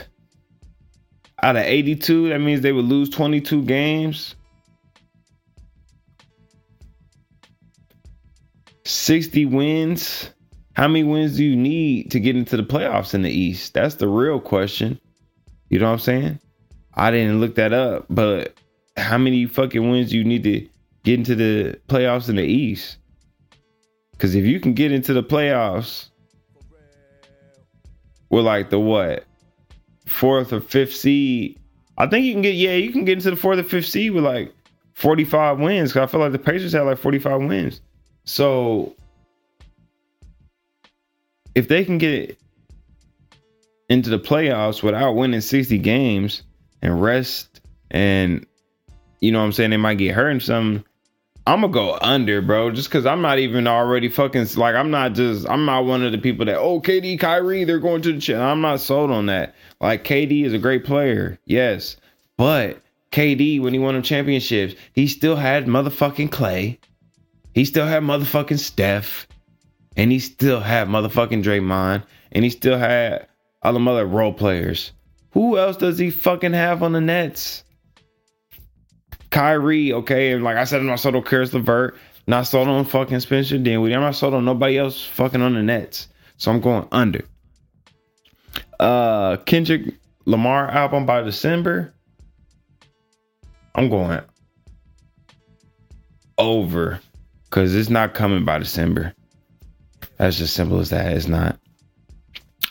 [1.41, 2.29] out of 82.
[2.29, 4.35] That means they would lose 22 games.
[8.89, 10.31] 60 wins.
[10.73, 13.73] How many wins do you need to get into the playoffs in the East?
[13.73, 14.99] That's the real question.
[15.69, 16.39] You know what I'm saying?
[16.95, 18.57] I didn't look that up, but
[18.97, 20.67] how many fucking wins do you need to
[21.03, 22.97] get into the playoffs in the East?
[24.13, 26.09] Because if you can get into the playoffs
[28.29, 29.25] we're like the what
[30.05, 31.59] fourth or fifth seed,
[31.97, 34.11] I think you can get yeah you can get into the fourth or fifth seed
[34.11, 34.53] with like
[34.93, 35.93] 45 wins.
[35.93, 37.81] Cause I feel like the Pacers had like 45 wins.
[38.29, 38.95] So
[41.55, 42.37] if they can get
[43.89, 46.43] into the playoffs without winning 60 games
[46.83, 48.45] and rest and
[49.19, 50.85] you know what I'm saying they might get hurt and something.
[51.47, 55.13] I'm gonna go under, bro, just because I'm not even already fucking like I'm not
[55.13, 58.21] just I'm not one of the people that oh KD Kyrie they're going to the
[58.21, 58.39] chin.
[58.39, 59.55] I'm not sold on that.
[59.81, 61.97] Like KD is a great player, yes,
[62.37, 62.79] but
[63.11, 66.79] KD when he won them championships, he still had motherfucking Clay,
[67.53, 69.27] he still had motherfucking Steph,
[69.97, 73.27] and he still had motherfucking Draymond, and he still had
[73.61, 74.91] all the mother role players.
[75.31, 77.63] Who else does he fucking have on the Nets?
[79.31, 82.85] Kyrie, okay, and like I said, I'm not sold on Caris LeVert, not sold on
[82.85, 83.95] fucking Spencer Dinwiddie.
[83.95, 86.07] I'm not sold on nobody else fucking on the Nets.
[86.37, 87.23] So I'm going under.
[88.79, 89.93] Uh Kendrick
[90.25, 91.93] Lamar album by December.
[93.75, 94.21] I'm going
[96.37, 96.99] over
[97.49, 99.13] because it's not coming by December.
[100.17, 101.13] That's just simple as that.
[101.15, 101.59] It's not.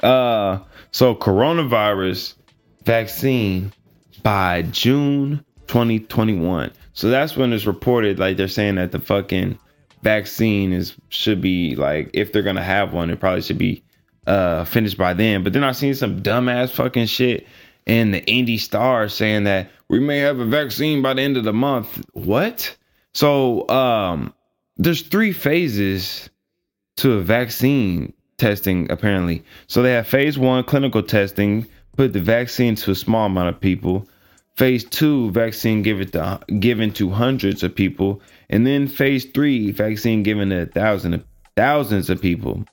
[0.03, 0.61] Uh,
[0.93, 2.35] so coronavirus
[2.85, 3.73] vaccine
[4.23, 6.71] by June 2021.
[6.93, 8.19] So that's when it's reported.
[8.19, 9.59] Like they're saying that the fucking
[10.03, 13.83] vaccine is should be like if they're gonna have one, it probably should be
[14.27, 15.43] uh finished by then.
[15.43, 17.47] But then I've seen some dumbass fucking shit
[17.87, 21.45] in the Indy Star saying that we may have a vaccine by the end of
[21.45, 22.05] the month.
[22.13, 22.77] What?
[23.15, 24.35] So um
[24.79, 26.31] there's three phases
[26.97, 29.43] to a vaccine testing apparently.
[29.67, 33.61] So they have phase one clinical testing, put the vaccine to a small amount of
[33.61, 34.09] people.
[34.57, 40.25] Phase two, vaccine given to given to hundreds of people, and then phase three, vaccine
[40.25, 41.23] given to thousand
[41.57, 42.65] thousands of people.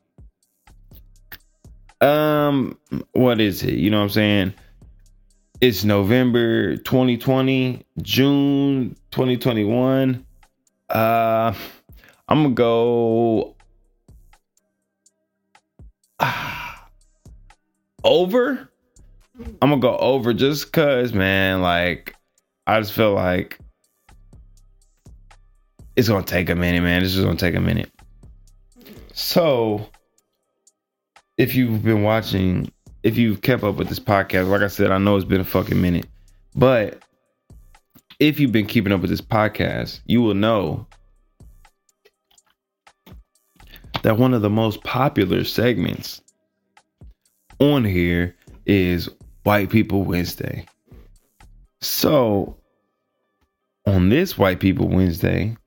[2.02, 2.78] Um,
[3.12, 3.76] what is it?
[3.76, 4.54] You know what I'm saying?
[5.62, 10.26] It's November 2020, June 2021.
[10.90, 11.54] Uh,
[12.28, 13.56] I'm gonna go
[18.04, 18.70] over.
[19.62, 21.62] I'm gonna go over just cause, man.
[21.62, 22.16] Like,
[22.66, 23.60] I just feel like
[25.96, 27.04] it's gonna take a minute, man.
[27.04, 27.92] It's just gonna take a minute.
[29.14, 29.90] So,
[31.38, 32.72] if you've been watching,
[33.04, 35.46] if you've kept up with this podcast, like I said, I know it's been a
[35.46, 36.08] fucking minute,
[36.56, 37.04] but
[38.20, 40.88] if you've been keeping up with this podcast, you will know
[44.06, 46.22] that one of the most popular segments
[47.58, 48.36] on here
[48.68, 49.10] is
[49.42, 50.64] White People Wednesday.
[51.82, 52.56] So,
[53.88, 55.58] on this White People Wednesday,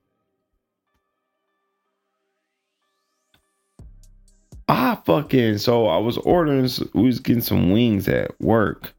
[4.69, 8.93] I fucking so I was ordering we was getting some wings at work.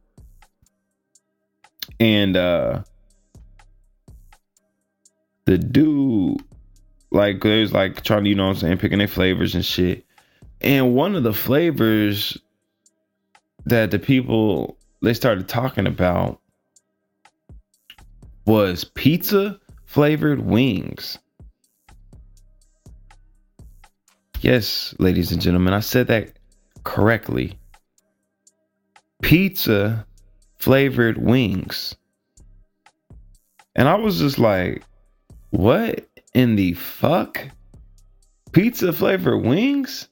[1.99, 2.83] And uh
[5.45, 6.43] the dude
[7.11, 10.05] like there's like trying to, you know what I'm saying, picking their flavors and shit.
[10.61, 12.37] And one of the flavors
[13.65, 16.39] that the people they started talking about
[18.45, 21.17] was pizza flavored wings.
[24.41, 26.33] Yes, ladies and gentlemen, I said that
[26.83, 27.59] correctly.
[29.21, 30.05] Pizza
[30.57, 31.95] flavored wings.
[33.75, 34.83] And I was just like,
[35.51, 37.49] what in the fuck?
[38.51, 40.07] Pizza flavored wings?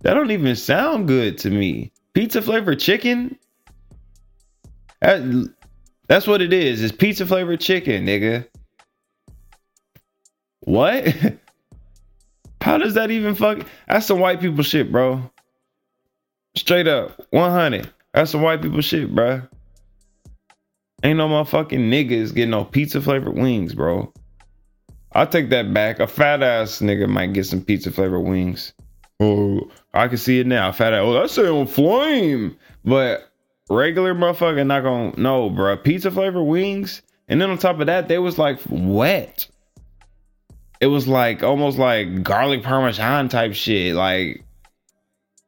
[0.00, 1.92] That don't even sound good to me.
[2.14, 3.36] Pizza flavored chicken?
[5.00, 5.52] That,
[6.08, 6.82] that's what it is.
[6.82, 8.46] It's pizza flavored chicken, nigga.
[10.60, 11.14] What?
[12.60, 13.66] How does that even fuck?
[13.86, 15.30] That's some white people shit, bro.
[16.54, 17.90] Straight up, 100.
[18.12, 19.42] That's some white people shit, bro.
[21.04, 24.12] Ain't no motherfucking niggas getting no pizza flavored wings, bro.
[25.18, 25.98] I'll take that back.
[25.98, 28.72] A fat ass nigga might get some pizza flavored wings.
[29.18, 30.70] Oh, I can see it now.
[30.70, 31.00] Fat ass.
[31.02, 32.56] Oh, that's on flame.
[32.84, 33.28] But
[33.68, 35.76] regular motherfucker not gonna no, bro.
[35.76, 37.02] Pizza flavored wings.
[37.26, 39.48] And then on top of that, they was like wet.
[40.80, 43.96] It was like almost like garlic parmesan type shit.
[43.96, 44.44] Like,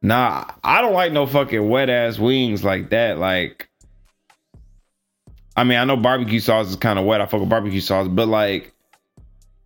[0.01, 3.19] nah, I don't like no fucking wet ass wings like that.
[3.19, 3.69] Like,
[5.55, 7.21] I mean, I know barbecue sauce is kind of wet.
[7.21, 8.73] I fuck with barbecue sauce, but like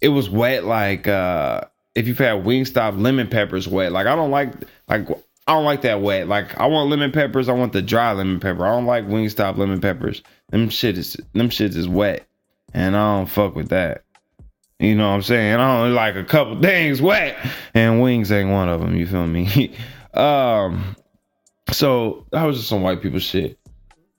[0.01, 1.62] it was wet like uh
[1.95, 3.91] if you've had Wingstop lemon peppers wet.
[3.91, 4.53] Like I don't like
[4.88, 5.10] like
[5.47, 6.27] I don't like that wet.
[6.27, 8.65] Like I want lemon peppers, I want the dry lemon pepper.
[8.65, 10.21] I don't like Wingstop lemon peppers.
[10.49, 12.27] Them shit is them shits is wet.
[12.73, 14.03] And I don't fuck with that.
[14.79, 15.55] You know what I'm saying?
[15.55, 17.38] I only like a couple things wet.
[17.73, 19.75] And wings ain't one of them, you feel me?
[20.13, 20.95] um
[21.71, 23.58] so that was just some white people shit.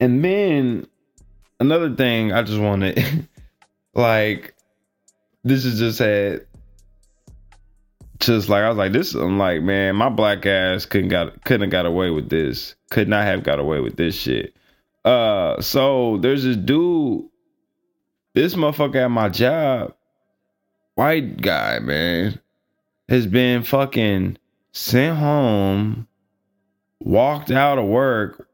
[0.00, 0.86] And then
[1.60, 3.28] another thing I just wanted
[3.94, 4.55] like
[5.46, 6.44] this is just had
[8.18, 9.14] just like I was like, this.
[9.14, 12.74] I'm like, man, my black ass couldn't got couldn't have got away with this.
[12.90, 14.56] Could not have got away with this shit.
[15.04, 17.26] Uh, so there's this dude,
[18.34, 19.94] this motherfucker at my job,
[20.96, 22.40] white guy, man,
[23.08, 24.36] has been fucking
[24.72, 26.08] sent home,
[26.98, 28.48] walked out of work,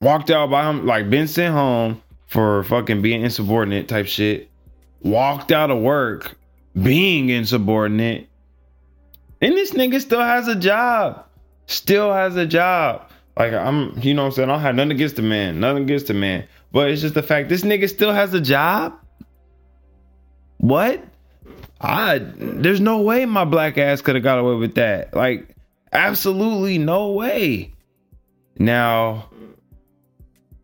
[0.00, 2.00] walked out by him, like been sent home
[2.30, 4.48] for fucking being insubordinate type shit,
[5.02, 6.38] walked out of work
[6.80, 8.28] being insubordinate.
[9.42, 11.26] And this nigga still has a job.
[11.66, 13.10] Still has a job.
[13.36, 14.48] Like I'm, you know what I'm saying?
[14.48, 15.58] I don't have nothing against the man.
[15.58, 16.46] Nothing against the man.
[16.70, 18.94] But it's just the fact this nigga still has a job.
[20.58, 21.02] What?
[21.80, 25.16] I there's no way my black ass could have got away with that.
[25.16, 25.56] Like,
[25.92, 27.74] absolutely no way.
[28.56, 29.29] Now,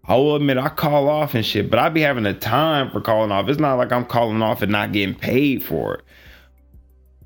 [0.09, 3.01] I will admit I call off and shit, but I be having a time for
[3.01, 3.49] calling off.
[3.49, 6.05] It's not like I'm calling off and not getting paid for it.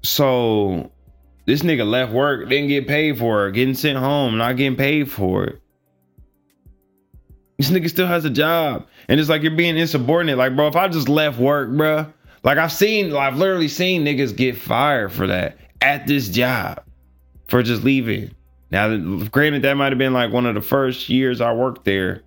[0.03, 0.91] So
[1.45, 5.11] this nigga left work, didn't get paid for it, getting sent home, not getting paid
[5.11, 5.61] for it.
[7.59, 8.87] This nigga still has a job.
[9.09, 10.39] And it's like you're being insubordinate.
[10.39, 12.07] Like, bro, if I just left work, bro,
[12.45, 16.83] like I've seen, I've literally seen niggas get fired for that at this job
[17.49, 18.35] for just leaving.
[18.71, 22.23] Now, granted, that might have been like one of the first years I worked there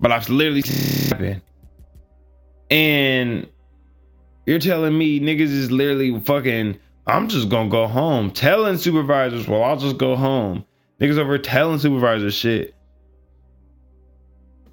[0.00, 0.62] but I've literally
[1.08, 1.42] happened.
[2.70, 3.48] And
[4.46, 8.30] you're telling me niggas is literally fucking, I'm just gonna go home.
[8.30, 10.64] Telling supervisors, well, I'll just go home.
[11.00, 12.74] Niggas over telling supervisors shit.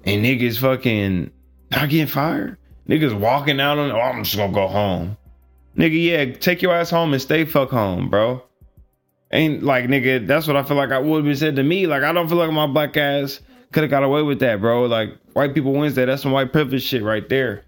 [0.04, 1.30] And niggas fucking
[1.70, 2.56] not getting fired.
[2.88, 5.16] Niggas walking out on, oh, I'm just gonna go home.
[5.76, 8.42] Nigga, yeah, take your ass home and stay fuck home, bro.
[9.30, 11.86] Ain't like, nigga, that's what I feel like I would been said to me.
[11.86, 13.40] Like, I don't feel like my black ass
[13.72, 14.86] could have got away with that, bro.
[14.86, 17.64] Like white people Wednesday, that's some white privilege shit right there.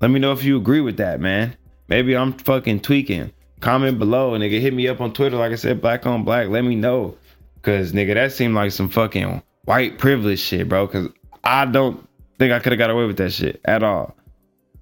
[0.00, 1.56] Let me know if you agree with that, man.
[1.88, 3.32] Maybe I'm fucking tweaking.
[3.60, 4.60] Comment below, nigga.
[4.60, 6.48] Hit me up on Twitter, like I said, black on black.
[6.48, 7.16] Let me know,
[7.62, 10.88] cause nigga, that seemed like some fucking white privilege shit, bro.
[10.88, 11.08] Cause
[11.44, 12.06] I don't
[12.38, 14.16] think I could have got away with that shit at all.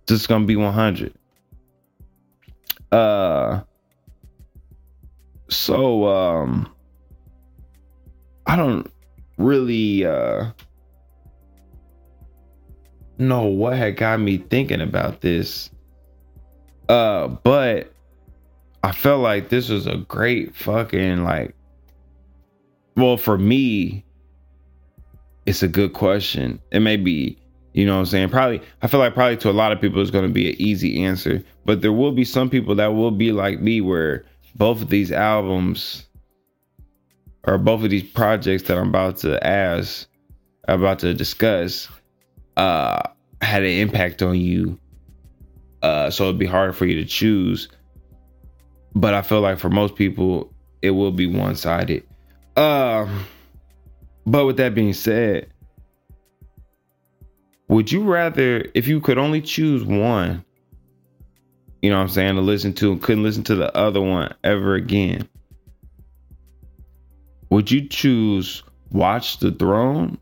[0.07, 1.13] Just gonna be 100.
[2.93, 3.61] Uh.
[5.49, 6.73] So um.
[8.47, 8.91] I don't
[9.39, 10.51] really uh
[13.19, 15.71] know what had got me thinking about this.
[16.89, 17.93] Uh, but
[18.83, 21.55] I felt like this was a great fucking like
[22.97, 24.05] well for me
[25.47, 26.61] it's a good question.
[26.73, 27.39] It may be,
[27.73, 28.29] you know what I'm saying?
[28.29, 31.03] Probably I feel like probably to a lot of people it's gonna be an easy
[31.03, 31.43] answer.
[31.65, 34.25] But there will be some people that will be like me where
[34.57, 36.08] both of these albums
[37.49, 40.07] or both of these projects that I'm about to ask,
[40.65, 41.89] about to discuss,
[42.57, 43.03] uh,
[43.41, 44.79] had an impact on you.
[45.83, 47.69] Uh, so it'd be hard for you to choose.
[48.95, 52.03] But I feel like for most people, it will be one sided.
[52.57, 53.25] Um,
[54.27, 55.49] but with that being said,
[57.69, 60.45] would you rather, if you could only choose one,
[61.81, 64.35] you know what I'm saying, to listen to and couldn't listen to the other one
[64.43, 65.29] ever again?
[67.51, 70.19] Would you choose Watch the Throne?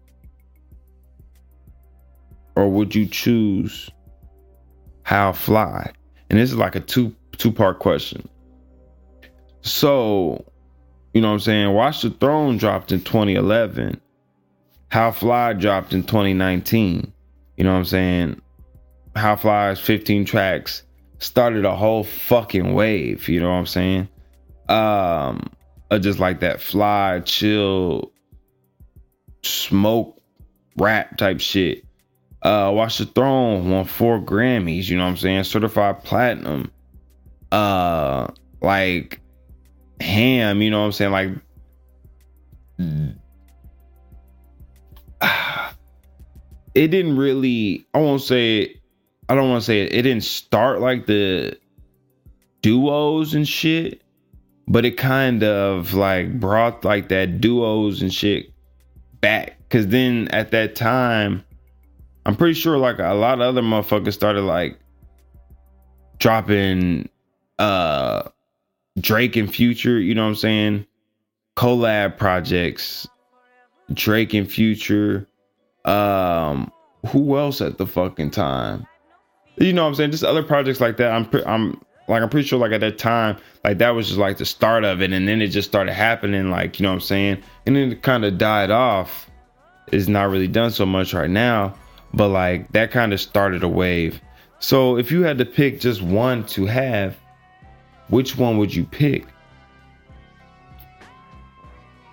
[2.54, 3.90] Or would you choose
[5.02, 5.92] How Fly?
[6.30, 8.28] And this is like a two two part question.
[9.60, 10.44] So,
[11.12, 11.72] you know what I'm saying?
[11.72, 14.00] Watch the Throne dropped in 2011.
[14.88, 17.12] How Fly dropped in 2019.
[17.56, 18.40] You know what I'm saying?
[19.16, 20.82] How Fly's 15 tracks
[21.18, 23.28] started a whole fucking wave.
[23.28, 24.08] You know what I'm saying?
[24.68, 25.50] Um,
[25.90, 28.12] of just like that fly, chill,
[29.42, 30.20] smoke,
[30.76, 31.84] rap type shit.
[32.42, 35.44] Uh, Watch the Throne won four Grammys, you know what I'm saying?
[35.44, 36.70] Certified platinum.
[37.50, 38.28] Uh,
[38.60, 39.20] like
[40.00, 41.12] Ham, you know what I'm saying?
[41.12, 41.30] Like,
[46.74, 48.76] it didn't really, I won't say, it,
[49.28, 51.58] I don't want to say it, it didn't start like the
[52.62, 54.02] duos and shit
[54.68, 58.50] but it kind of like brought like that duos and shit
[59.20, 59.56] back.
[59.68, 61.44] Cause then at that time,
[62.24, 64.78] I'm pretty sure like a lot of other motherfuckers started like
[66.18, 67.08] dropping
[67.58, 68.22] uh
[68.98, 70.86] Drake and Future, you know what I'm saying?
[71.56, 73.06] Collab projects,
[73.92, 75.28] Drake and Future.
[75.84, 76.72] Um,
[77.08, 78.86] who else at the fucking time?
[79.58, 80.10] You know what I'm saying?
[80.10, 81.12] Just other projects like that.
[81.12, 84.38] I'm I'm like I'm pretty sure like at that time, like that was just like
[84.38, 87.00] the start of it, and then it just started happening, like, you know what I'm
[87.00, 87.42] saying?
[87.66, 89.30] And then it kind of died off.
[89.88, 91.74] It's not really done so much right now,
[92.14, 94.20] but like that kind of started a wave.
[94.58, 97.16] So if you had to pick just one to have,
[98.08, 99.26] which one would you pick?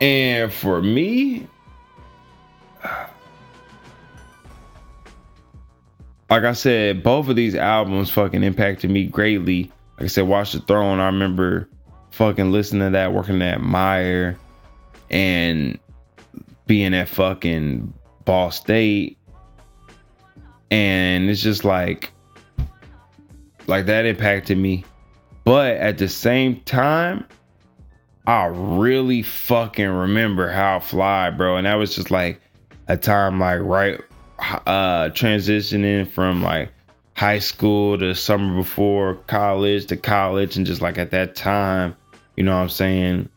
[0.01, 1.47] And for me,
[6.29, 9.71] like I said, both of these albums fucking impacted me greatly.
[10.03, 11.69] Like I said, Watch the Throne, I remember
[12.11, 14.35] fucking listening to that, working at Meijer,
[15.09, 15.79] and
[16.67, 17.93] being at fucking
[18.25, 19.17] Ball State.
[20.69, 22.11] And it's just like,
[23.67, 24.83] like that impacted me.
[25.45, 27.25] But at the same time,
[28.27, 31.55] I really fucking remember how fly, bro.
[31.55, 32.41] And that was just like
[32.89, 34.01] a time like right
[34.67, 36.73] uh transitioning from like
[37.15, 41.95] high school to summer before college to college and just like at that time,
[42.35, 43.29] you know what I'm saying?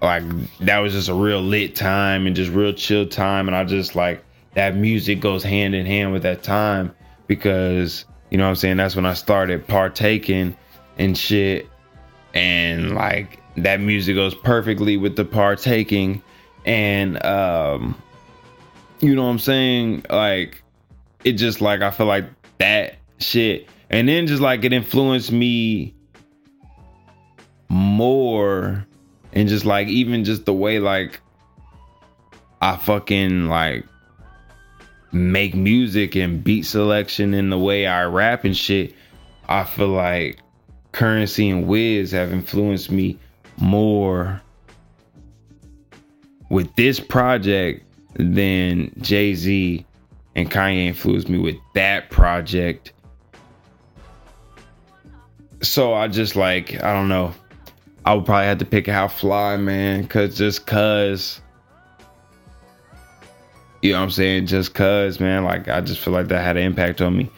[0.00, 0.24] Like
[0.60, 3.94] that was just a real lit time and just real chill time and I just
[3.94, 6.94] like that music goes hand in hand with that time
[7.28, 10.56] because you know what I'm saying that's when I started partaking
[10.98, 11.68] and shit
[12.34, 16.22] and like that music goes perfectly with the partaking
[16.64, 18.00] and um
[19.00, 20.62] you know what I'm saying like
[21.24, 22.24] it just like I feel like
[22.62, 23.68] that shit.
[23.90, 25.94] And then just like it influenced me
[27.68, 28.86] more
[29.32, 31.20] and just like even just the way like
[32.60, 33.84] I fucking like
[35.10, 38.94] make music and beat selection and the way I rap and shit
[39.48, 40.38] I feel like
[40.92, 43.18] Curren$y and Wiz have influenced me
[43.58, 44.40] more
[46.48, 47.84] with this project
[48.14, 49.84] than Jay Z
[50.34, 52.92] and Kanye influenced me with that project.
[55.62, 57.34] So I just like, I don't know.
[58.04, 61.40] I would probably have to pick How Fly, man, cause just cause
[63.82, 64.46] you know what I'm saying?
[64.46, 67.30] Just cause, man, like I just feel like that had an impact on me.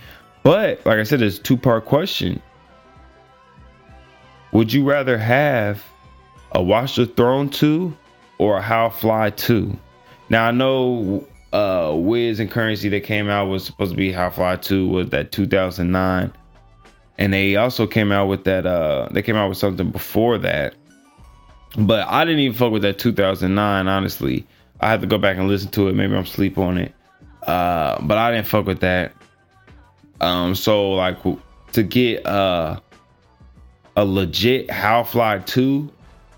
[0.43, 2.41] But like I said, it's two part question.
[4.53, 5.83] Would you rather have
[6.53, 7.97] a Watch the Throne 2
[8.39, 9.77] or a How Fly 2?
[10.29, 14.29] Now I know uh Wiz and Curren$y that came out was supposed to be How
[14.29, 16.33] Fly 2 was that 2009.
[17.17, 20.75] And they also came out with that uh they came out with something before that.
[21.79, 24.45] But I didn't even fuck with that 2009 honestly.
[24.81, 25.95] I had to go back and listen to it.
[25.95, 26.93] Maybe I'm sleep on it.
[27.47, 29.13] Uh but I didn't fuck with that.
[30.21, 31.19] Um so like
[31.73, 32.81] to get uh
[33.97, 35.89] a legit How Fly 2,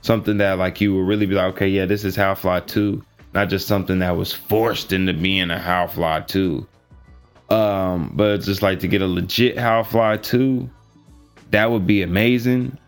[0.02, 3.02] something that like you would really be like, okay, yeah, this is How Fly 2,
[3.36, 6.66] not just something that was forced into being a How Fly 2.
[7.50, 10.70] Um, but just like to get a legit How Fly 2,
[11.50, 12.78] that would be amazing.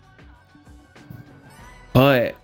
[1.93, 2.35] But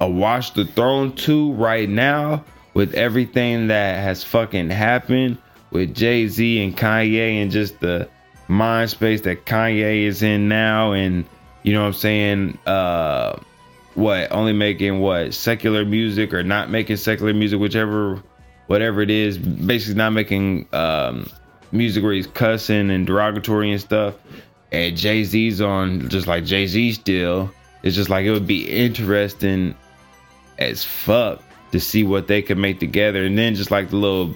[0.00, 5.38] a Watch the Throne 2 right now, with everything that has fucking happened
[5.70, 8.08] with Jay Z and Kanye and just the
[8.48, 11.24] mind space that Kanye is in now and
[11.62, 13.38] you know what I'm saying uh
[13.94, 18.22] what only making what secular music or not making secular music whichever
[18.66, 21.28] whatever it is basically not making um
[21.72, 24.14] music where he's cussing and derogatory and stuff
[24.70, 27.50] and Jay-Z's on just like Jay-Z still
[27.82, 29.74] it's just like it would be interesting
[30.58, 34.34] as fuck to see what they could make together and then just like the little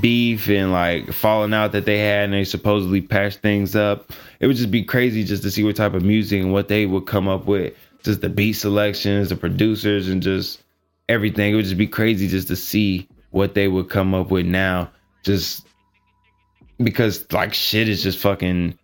[0.00, 4.12] beef and like falling out that they had and they supposedly patched things up.
[4.40, 6.86] It would just be crazy just to see what type of music and what they
[6.86, 7.74] would come up with.
[8.06, 10.62] Just the beat selections, the producers, and just
[11.08, 11.52] everything.
[11.52, 14.88] It would just be crazy just to see what they would come up with now.
[15.24, 15.66] Just
[16.78, 18.78] because like shit is just fucking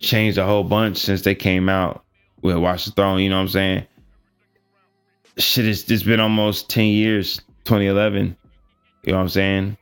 [0.00, 2.02] changed a whole bunch since they came out
[2.40, 3.86] with Watch the Throne, you know what I'm saying?
[5.36, 8.34] Shit, it's just been almost 10 years, 2011.
[9.02, 9.76] You know what I'm saying?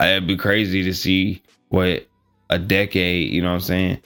[0.00, 2.08] it'd be crazy to see what
[2.50, 4.00] a decade, you know what I'm saying?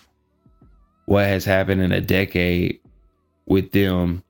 [1.08, 2.80] What has happened in a decade
[3.46, 4.22] with them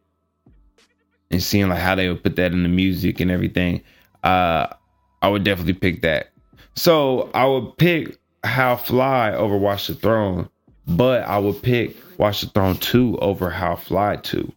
[1.28, 3.82] and seeing like how they would put that in the music and everything.
[4.22, 4.68] Uh
[5.20, 6.30] I would definitely pick that.
[6.76, 10.48] So I would pick How Fly over Watch the Throne,
[10.86, 14.52] but I would pick Watch the Throne 2 over How Fly 2.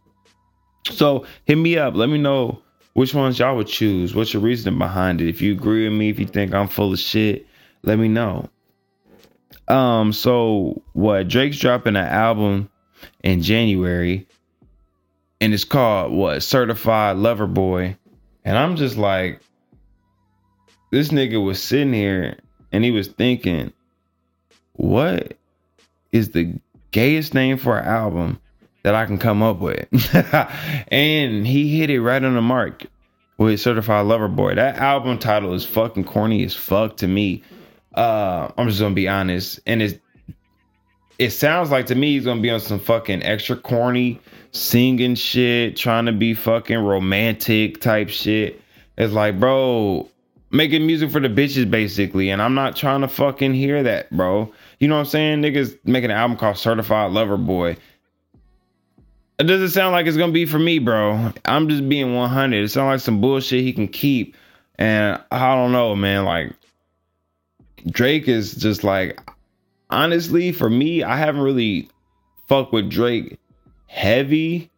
[0.91, 1.95] So hit me up.
[1.95, 2.61] Let me know
[2.93, 4.13] which ones y'all would choose?
[4.13, 5.27] What's your reasoning behind it?
[5.27, 7.47] If you agree with me, if you think I'm full of shit,
[7.81, 8.47] let me know.
[9.71, 12.69] Um, so what Drake's dropping an album
[13.23, 14.27] in January
[15.39, 17.97] and it's called what Certified Lover Boy.
[18.45, 19.41] And I'm just like,
[20.91, 22.37] this nigga was sitting here
[22.71, 23.73] and he was thinking,
[24.73, 25.37] what
[26.11, 26.53] is the
[26.91, 28.39] gayest name for an album
[28.83, 29.87] that I can come up with.
[30.89, 32.85] and he hit it right on the mark
[33.37, 34.55] with Certified Lover Boy.
[34.55, 37.43] That album title is fucking corny as fuck to me.
[37.93, 39.99] Uh, I'm just gonna be honest, and it's
[41.19, 44.19] it sounds like to me he's gonna be on some fucking extra corny
[44.51, 48.61] singing shit, trying to be fucking romantic type shit.
[48.97, 50.09] It's like, bro,
[50.51, 54.51] making music for the bitches basically, and I'm not trying to fucking hear that, bro.
[54.79, 55.41] You know what I'm saying?
[55.41, 57.77] Niggas making an album called Certified Lover Boy.
[59.37, 61.33] It doesn't sound like it's gonna be for me, bro.
[61.45, 62.63] I'm just being 100.
[62.63, 64.35] It sounds like some bullshit he can keep,
[64.77, 66.25] and I don't know, man.
[66.25, 66.53] Like
[67.89, 69.19] Drake is just like,
[69.89, 71.89] honestly, for me, I haven't really
[72.47, 73.39] fucked with Drake
[73.87, 74.69] heavy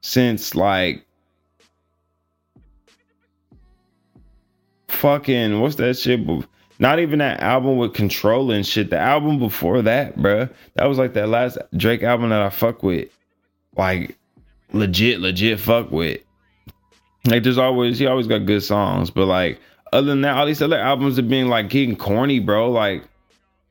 [0.00, 1.04] since like
[4.88, 6.20] fucking what's that shit?
[6.78, 8.90] Not even that album with Control and shit.
[8.90, 10.52] The album before that, bruh.
[10.74, 13.08] That was like that last Drake album that I fuck with.
[13.76, 14.16] Like
[14.72, 16.20] legit, legit fuck with.
[17.26, 19.60] Like there's always he always got good songs, but like
[19.96, 22.70] other than that, all these other albums have been like getting corny, bro.
[22.70, 23.02] Like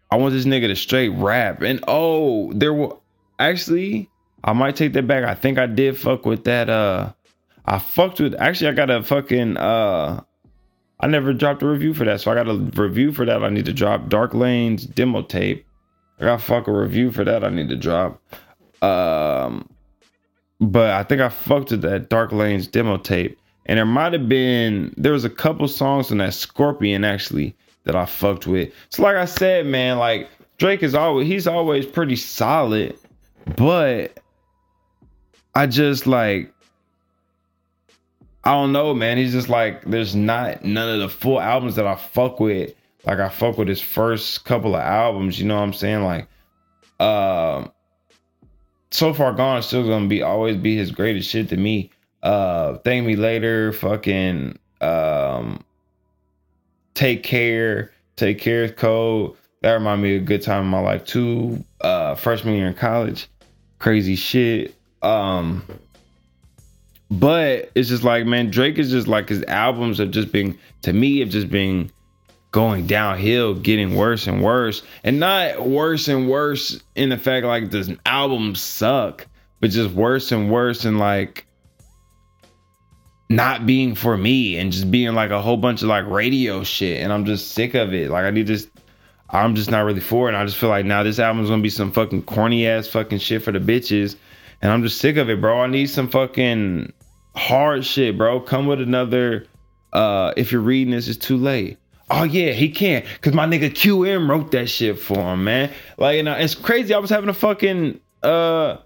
[0.09, 1.61] I want this nigga to straight rap.
[1.61, 2.97] And oh, there were
[3.37, 4.09] actually
[4.43, 5.23] I might take that back.
[5.23, 6.67] I think I did fuck with that.
[6.67, 7.13] Uh
[7.65, 10.21] I fucked with actually I got a fucking uh
[10.99, 12.21] I never dropped a review for that.
[12.21, 13.43] So I got a review for that.
[13.43, 15.67] I need to drop Dark Lanes demo tape.
[16.19, 17.43] I got fuck a review for that.
[17.43, 18.19] I need to drop.
[18.81, 19.69] Um,
[20.59, 23.37] but I think I fucked with that Dark Lanes demo tape.
[23.65, 27.95] And there might have been there was a couple songs in that Scorpion actually that
[27.95, 28.71] I fucked with.
[28.89, 32.97] So like I said, man, like Drake is always he's always pretty solid,
[33.55, 34.19] but
[35.55, 36.53] I just like
[38.43, 39.17] I don't know, man.
[39.17, 42.73] He's just like there's not none of the full albums that I fuck with.
[43.05, 46.03] Like I fuck with his first couple of albums, you know what I'm saying?
[46.03, 46.27] Like
[46.99, 47.71] um
[48.91, 51.91] so far gone is still gonna be always be his greatest shit to me.
[52.25, 55.63] Uh Thank Me Later, fucking um
[56.95, 59.37] Take Care, Take Care is cold.
[59.61, 61.63] That reminded me of a good time in my life too.
[61.79, 63.29] Uh freshman year in college.
[63.79, 64.75] Crazy shit.
[65.01, 65.63] Um
[67.11, 70.91] but it's just like, man, Drake is just like his albums have just been, to
[70.91, 71.91] me, have just been
[72.51, 74.81] going downhill, getting worse and worse.
[75.03, 79.27] And not worse and worse in the fact like this albums suck,
[79.59, 81.45] but just worse and worse and like
[83.29, 87.01] not being for me and just being like a whole bunch of like radio shit.
[87.01, 88.09] And I'm just sick of it.
[88.09, 88.67] Like I need this.
[89.29, 90.33] I'm just not really for it.
[90.33, 93.19] And I just feel like now this album's gonna be some fucking corny ass fucking
[93.19, 94.15] shit for the bitches.
[94.61, 95.61] And I'm just sick of it, bro.
[95.61, 96.93] I need some fucking
[97.35, 98.39] hard shit, bro.
[98.39, 99.47] Come with another.
[99.91, 101.77] Uh, if you're reading this, it's too late.
[102.09, 105.71] Oh yeah, he can't, cause my nigga QM wrote that shit for him, man.
[105.97, 106.93] Like, you know, it's crazy.
[106.93, 108.77] I was having a fucking uh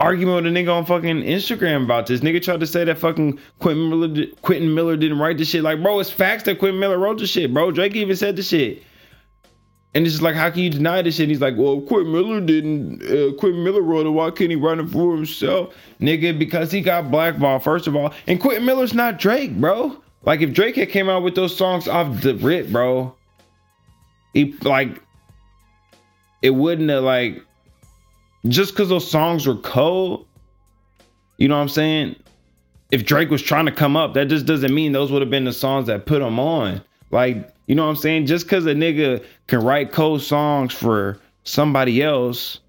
[0.00, 2.20] argument with a nigga on fucking Instagram about this.
[2.20, 5.62] Nigga tried to say that fucking Quentin Miller, Quentin Miller didn't write the shit.
[5.62, 7.70] Like, bro, it's facts that Quentin Miller wrote the shit, bro.
[7.70, 8.82] Drake even said the shit.
[9.92, 11.24] And it's just like, how can you deny this shit?
[11.24, 14.10] And he's like, well, Quentin Miller didn't, uh, Quentin Miller wrote it.
[14.10, 15.74] Why can't he write it for himself?
[16.00, 18.14] Nigga, because he got blackballed, first of all.
[18.26, 20.00] And Quentin Miller's not Drake, bro.
[20.22, 23.16] Like, if Drake had came out with those songs off the rip, bro,
[24.32, 25.02] he, like,
[26.40, 27.44] it wouldn't have, like,
[28.48, 30.26] just because those songs were cold,
[31.38, 32.16] you know what I'm saying?
[32.90, 35.44] If Drake was trying to come up, that just doesn't mean those would have been
[35.44, 36.82] the songs that put him on.
[37.10, 38.26] Like, you know what I'm saying?
[38.26, 42.60] Just because a nigga can write cold songs for somebody else,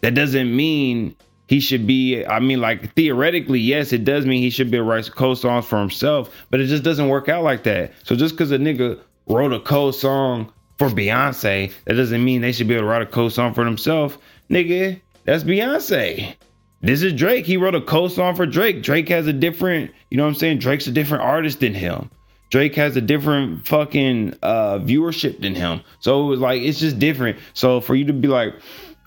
[0.00, 1.16] that doesn't mean
[1.48, 2.24] he should be.
[2.24, 5.78] I mean, like theoretically, yes, it does mean he should be write cold songs for
[5.80, 7.92] himself, but it just doesn't work out like that.
[8.02, 12.52] So just because a nigga wrote a cold song for Beyonce, that doesn't mean they
[12.52, 14.18] should be able to write a cold song for themselves.
[14.50, 16.36] Nigga, that's Beyonce.
[16.82, 17.46] This is Drake.
[17.46, 18.82] He wrote a co-song for Drake.
[18.82, 20.58] Drake has a different, you know what I'm saying?
[20.58, 22.10] Drake's a different artist than him.
[22.50, 25.80] Drake has a different fucking uh, viewership than him.
[25.98, 27.38] So it was like it's just different.
[27.54, 28.54] So for you to be like,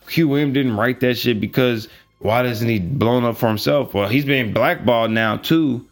[0.07, 1.87] QM didn't write that shit because
[2.19, 3.93] why doesn't he blown up for himself?
[3.93, 5.87] Well, he's being blackballed now too.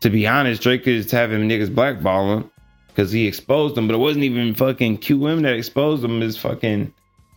[0.00, 2.50] To be honest, Drake is having niggas blackball him
[2.88, 6.20] because he exposed them, but it wasn't even fucking QM that exposed them.
[6.20, 6.92] Is fucking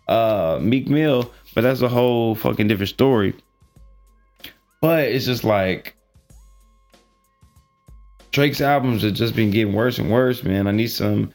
[0.08, 1.32] uh, Meek Mill.
[1.54, 3.34] But that's a whole fucking different story.
[4.82, 5.96] But it's just like
[8.32, 10.68] Drake's albums have just been getting worse and worse, man.
[10.68, 11.34] I need some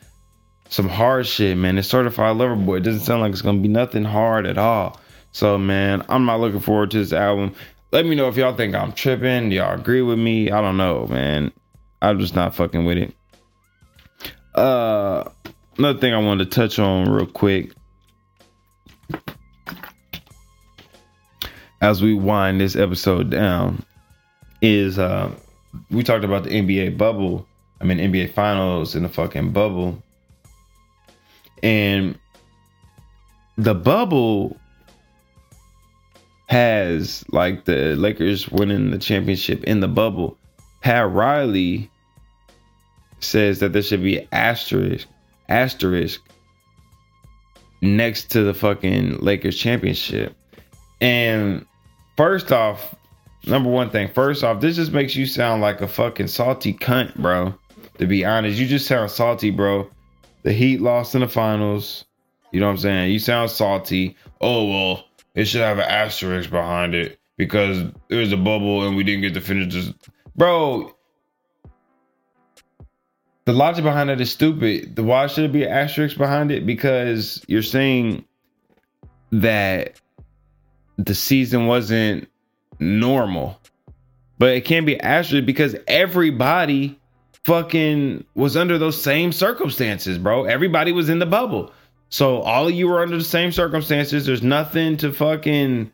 [0.69, 1.79] some hard shit, man.
[1.79, 2.77] It's certified lover boy.
[2.77, 5.01] It doesn't sound like it's gonna be nothing hard at all.
[5.33, 7.55] So man, I'm not looking forward to this album.
[7.91, 9.51] Let me know if y'all think I'm tripping.
[9.51, 10.51] Y'all agree with me?
[10.51, 11.51] I don't know, man.
[12.03, 13.15] I'm just not fucking with it.
[14.55, 15.25] Uh
[15.79, 17.73] another thing I wanted to touch on real quick.
[21.81, 23.85] As we wind this episode down,
[24.63, 25.35] is uh
[25.91, 27.47] we talked about the NBA bubble.
[27.81, 30.03] I mean NBA finals in the fucking bubble.
[31.63, 32.19] And
[33.57, 34.59] the bubble
[36.47, 40.37] has like the Lakers winning the championship in the bubble.
[40.81, 41.91] Pat Riley
[43.21, 45.07] says that there should be asterisk
[45.49, 46.21] asterisk
[47.81, 50.35] next to the fucking Lakers championship.
[51.01, 51.67] And
[52.17, 52.95] first off,
[53.47, 57.15] number one thing, first off, this just makes you sound like a fucking salty cunt,
[57.17, 57.55] bro.
[57.99, 59.91] To be honest, you just sound salty, bro.
[60.43, 62.05] The Heat lost in the finals.
[62.53, 63.13] You know what I'm saying?
[63.13, 64.17] You sound salty.
[64.41, 65.05] Oh well,
[65.35, 67.79] it should have an asterisk behind it because
[68.09, 69.93] it was a bubble and we didn't get to finish this.
[70.37, 70.95] Bro,
[73.45, 74.97] the logic behind it is stupid.
[74.97, 76.67] The why should it be an asterisk behind it?
[76.67, 78.25] Because you're saying
[79.33, 80.01] that
[80.99, 82.29] the season wasn't
[82.79, 83.59] normal.
[84.39, 86.99] But it can't be asterisk because everybody
[87.45, 90.45] fucking was under those same circumstances, bro.
[90.45, 91.73] Everybody was in the bubble.
[92.09, 94.27] So all of you were under the same circumstances.
[94.27, 95.93] There's nothing to fucking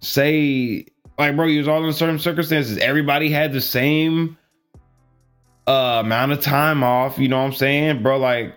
[0.00, 0.86] say.
[1.18, 2.78] Like, bro, you was all in certain circumstances.
[2.78, 4.36] Everybody had the same
[5.66, 7.18] uh, amount of time off.
[7.18, 8.18] You know what I'm saying, bro?
[8.18, 8.54] Like,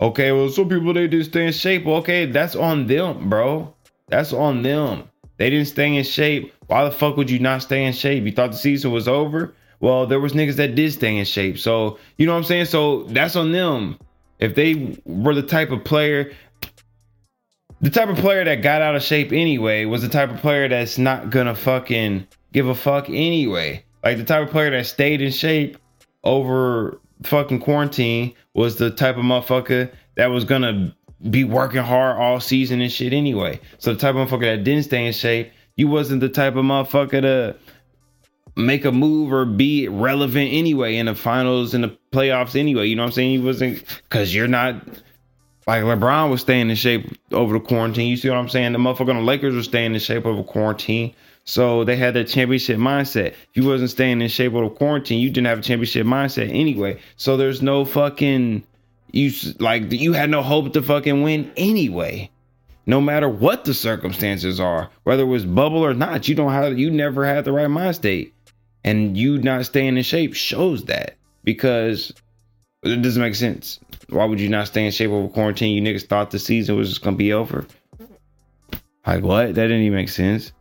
[0.00, 1.86] okay, well, some people they didn't stay in shape.
[1.86, 3.74] Okay, that's on them, bro.
[4.08, 5.04] That's on them.
[5.38, 6.52] They didn't stay in shape.
[6.66, 8.24] Why the fuck would you not stay in shape?
[8.24, 9.54] You thought the season was over?
[9.80, 11.58] Well, there was niggas that did stay in shape.
[11.58, 12.66] So, you know what I'm saying?
[12.66, 13.98] So that's on them.
[14.38, 16.32] If they were the type of player,
[17.80, 20.68] the type of player that got out of shape anyway was the type of player
[20.68, 23.84] that's not gonna fucking give a fuck anyway.
[24.02, 25.76] Like the type of player that stayed in shape
[26.26, 30.94] over fucking quarantine was the type of motherfucker that was gonna
[31.30, 33.58] be working hard all season and shit anyway.
[33.78, 36.64] So the type of motherfucker that didn't stay in shape, you wasn't the type of
[36.64, 37.56] motherfucker to
[38.56, 42.86] make a move or be relevant anyway in the finals and the playoffs anyway.
[42.86, 43.32] You know what I'm saying?
[43.32, 44.76] You wasn't because you're not
[45.66, 48.08] like LeBron was staying in shape over the quarantine.
[48.08, 48.72] You see what I'm saying?
[48.72, 51.14] The motherfucker on the Lakers was staying in shape over quarantine.
[51.46, 53.28] So they had that championship mindset.
[53.28, 56.98] If you wasn't staying in shape over quarantine, you didn't have a championship mindset anyway.
[57.16, 58.64] So there's no fucking
[59.12, 62.30] you like you had no hope to fucking win anyway.
[62.84, 66.78] No matter what the circumstances are, whether it was bubble or not, you don't have
[66.78, 68.34] you never had the right mind state
[68.84, 72.12] and you not staying in shape shows that because
[72.82, 73.78] it doesn't make sense.
[74.08, 75.74] Why would you not stay in shape over quarantine?
[75.74, 77.66] You niggas thought the season was just gonna be over.
[79.06, 79.54] Like what?
[79.54, 80.52] That didn't even make sense.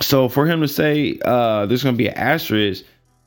[0.00, 2.84] So for him to say uh there's gonna be an asterisk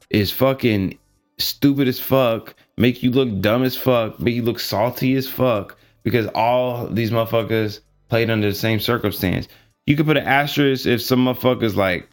[0.10, 0.98] is fucking
[1.38, 5.78] stupid as fuck, make you look dumb as fuck, make you look salty as fuck,
[6.04, 9.48] because all these motherfuckers played under the same circumstance.
[9.86, 12.08] You could put an asterisk if some motherfuckers like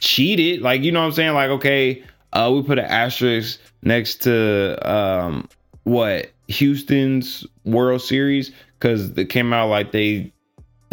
[0.00, 0.60] cheated.
[0.60, 1.34] Like, you know what I'm saying?
[1.34, 2.02] Like, okay,
[2.32, 5.48] uh, we put an asterisk next to um,
[5.84, 10.32] what Houston's World Series because it came out like they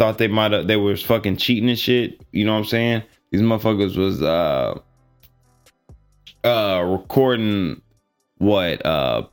[0.00, 2.18] thought they might have they was fucking cheating and shit.
[2.32, 3.02] You know what I'm saying?
[3.30, 4.80] These motherfuckers was uh
[6.42, 7.82] uh recording
[8.38, 9.26] what uh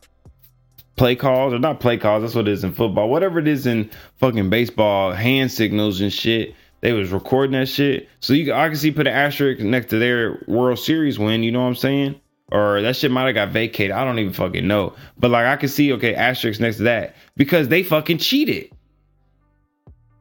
[0.98, 2.22] play calls or not play calls.
[2.22, 3.08] That's what it is in football.
[3.08, 6.54] Whatever it is in fucking baseball, hand signals and shit.
[6.82, 8.10] They was recording that shit.
[8.20, 11.52] So you I can see put an asterisk next to their World Series win, you
[11.54, 12.20] know what I'm saying?
[12.52, 13.92] Or that shit might have got vacated.
[13.92, 14.94] I don't even fucking know.
[15.18, 17.16] But like I can see, okay, asterisk next to that.
[17.38, 18.70] Because they fucking cheated.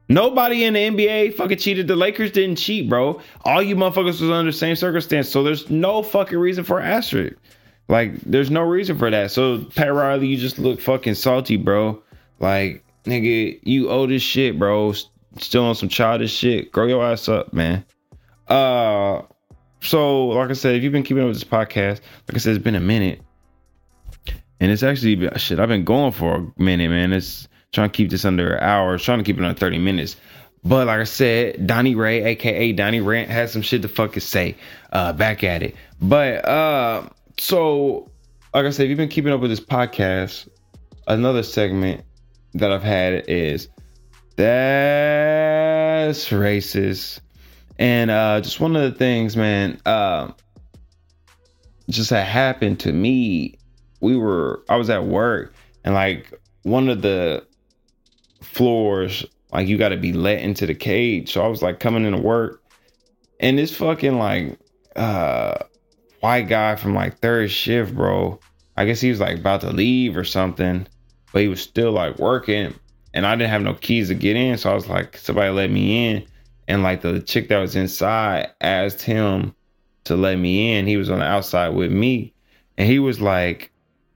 [0.08, 1.88] Nobody in the NBA fucking cheated.
[1.88, 3.20] The Lakers didn't cheat, bro.
[3.44, 5.28] All you motherfuckers was under the same circumstance.
[5.28, 7.36] So there's no fucking reason for asterisk.
[7.88, 9.30] Like, there's no reason for that.
[9.30, 12.02] So Pat Riley, you just look fucking salty, bro.
[12.38, 14.94] Like, nigga, you owe this shit, bro
[15.40, 17.84] still on some childish shit, grow your ass up, man.
[18.48, 19.22] Uh,
[19.80, 22.54] so like I said, if you've been keeping up with this podcast, like I said,
[22.54, 23.20] it's been a minute,
[24.60, 25.58] and it's actually shit.
[25.58, 27.12] I've been going for a minute, man.
[27.12, 30.16] It's trying to keep this under an hour, trying to keep it under thirty minutes.
[30.64, 34.56] But like I said, Donnie Ray, aka Donnie Rant, has some shit to fucking say.
[34.92, 35.76] Uh, back at it.
[36.00, 37.08] But uh,
[37.38, 38.10] so
[38.54, 40.48] like I said, if you've been keeping up with this podcast,
[41.06, 42.02] another segment
[42.54, 43.68] that I've had is
[44.36, 47.20] that's racist.
[47.78, 50.32] And uh, just one of the things, man, uh,
[51.90, 53.58] just that happened to me.
[54.00, 55.54] We were, I was at work,
[55.84, 57.46] and like one of the
[58.56, 61.32] floors, like you got to be let into the cage.
[61.32, 62.62] So I was like coming into work,
[63.40, 64.58] and this fucking like
[64.96, 65.54] uh
[66.20, 68.40] white guy from like third shift, bro.
[68.76, 70.86] I guess he was like about to leave or something,
[71.32, 72.74] but he was still like working
[73.16, 74.58] and I didn't have no keys to get in.
[74.58, 76.26] So I was like, somebody let me in.
[76.68, 79.54] And like the chick that was inside asked him
[80.04, 80.86] to let me in.
[80.86, 82.34] He was on the outside with me.
[82.76, 83.72] And he was like,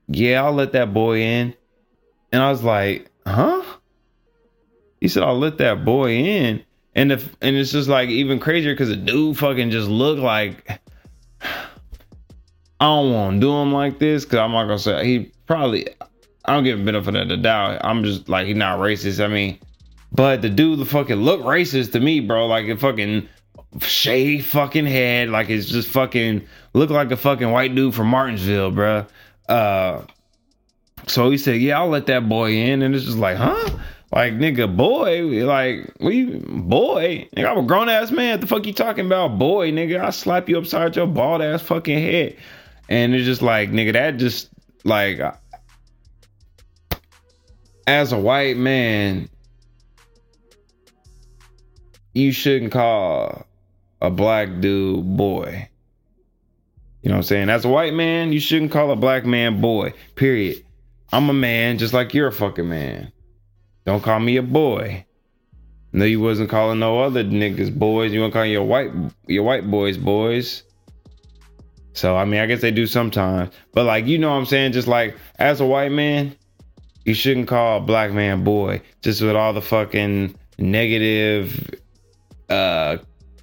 [0.09, 1.55] Yeah, I'll let that boy in.
[2.31, 3.63] And I was like, huh?
[5.01, 6.65] He said, I'll let that boy in.
[6.95, 10.81] And if and it's just like even crazier because the dude fucking just looked like
[12.81, 15.87] I don't want to do him like this because I'm not gonna say he probably
[16.45, 17.81] I don't give him benefit of the doubt.
[17.85, 19.25] I'm just like he's not racist.
[19.25, 19.59] I mean,
[20.11, 22.47] but the dude the fucking look racist to me, bro.
[22.47, 23.29] Like a fucking
[23.81, 26.45] shaved fucking head, like it's just fucking
[26.75, 29.07] look like a fucking white dude from Martinsville, bro.
[29.49, 30.03] Uh,
[31.07, 33.79] so he said, "Yeah, I'll let that boy in," and it's just like, huh?
[34.13, 38.33] Like nigga, boy, like we boy, nigga, I'm a grown ass man.
[38.33, 40.01] What the fuck you talking about, boy, nigga?
[40.01, 42.37] I slap you upside your bald ass fucking head.
[42.89, 44.51] And it's just like, nigga, that just
[44.83, 45.21] like
[47.87, 49.29] as a white man,
[52.13, 53.47] you shouldn't call
[54.01, 55.69] a black dude boy.
[57.03, 57.49] You know what I'm saying?
[57.49, 59.95] As a white man, you shouldn't call a black man boy.
[60.17, 60.65] Period.
[61.13, 63.13] I'm a man just like you're a fucking man.
[63.85, 65.05] Don't call me a boy.
[65.93, 68.13] No, you wasn't calling no other niggas boys.
[68.13, 68.93] You want to call your white
[69.27, 70.63] your white boys boys.
[71.95, 73.53] So I mean, I guess they do sometimes.
[73.73, 74.73] But like, you know what I'm saying?
[74.73, 76.37] Just like as a white man,
[77.05, 78.83] you shouldn't call a black man boy.
[79.03, 81.71] Just with all the fucking negative
[82.49, 82.99] uh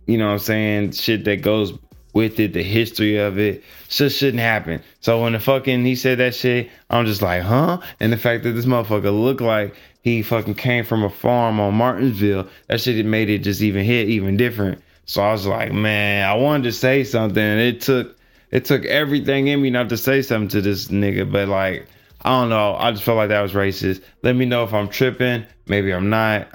[0.06, 1.74] you know what I'm saying, shit that goes
[2.14, 3.64] with it, the history of it.
[3.90, 4.82] Just shouldn't happen.
[5.02, 7.80] So when the fucking he said that shit, I'm just like, huh?
[8.00, 9.76] And the fact that this motherfucker looked like
[10.08, 14.08] he fucking came from a farm on Martinsville, that shit made it just even hit
[14.10, 14.82] even different.
[15.06, 17.44] So I was like, man, I wanted to say something.
[17.44, 18.18] It took
[18.52, 21.88] it took everything in me not to say something to this nigga, but like,
[22.24, 22.76] I don't know.
[22.76, 24.02] I just felt like that was racist.
[24.24, 25.46] Let me know if I'm tripping.
[25.68, 26.48] Maybe I'm not.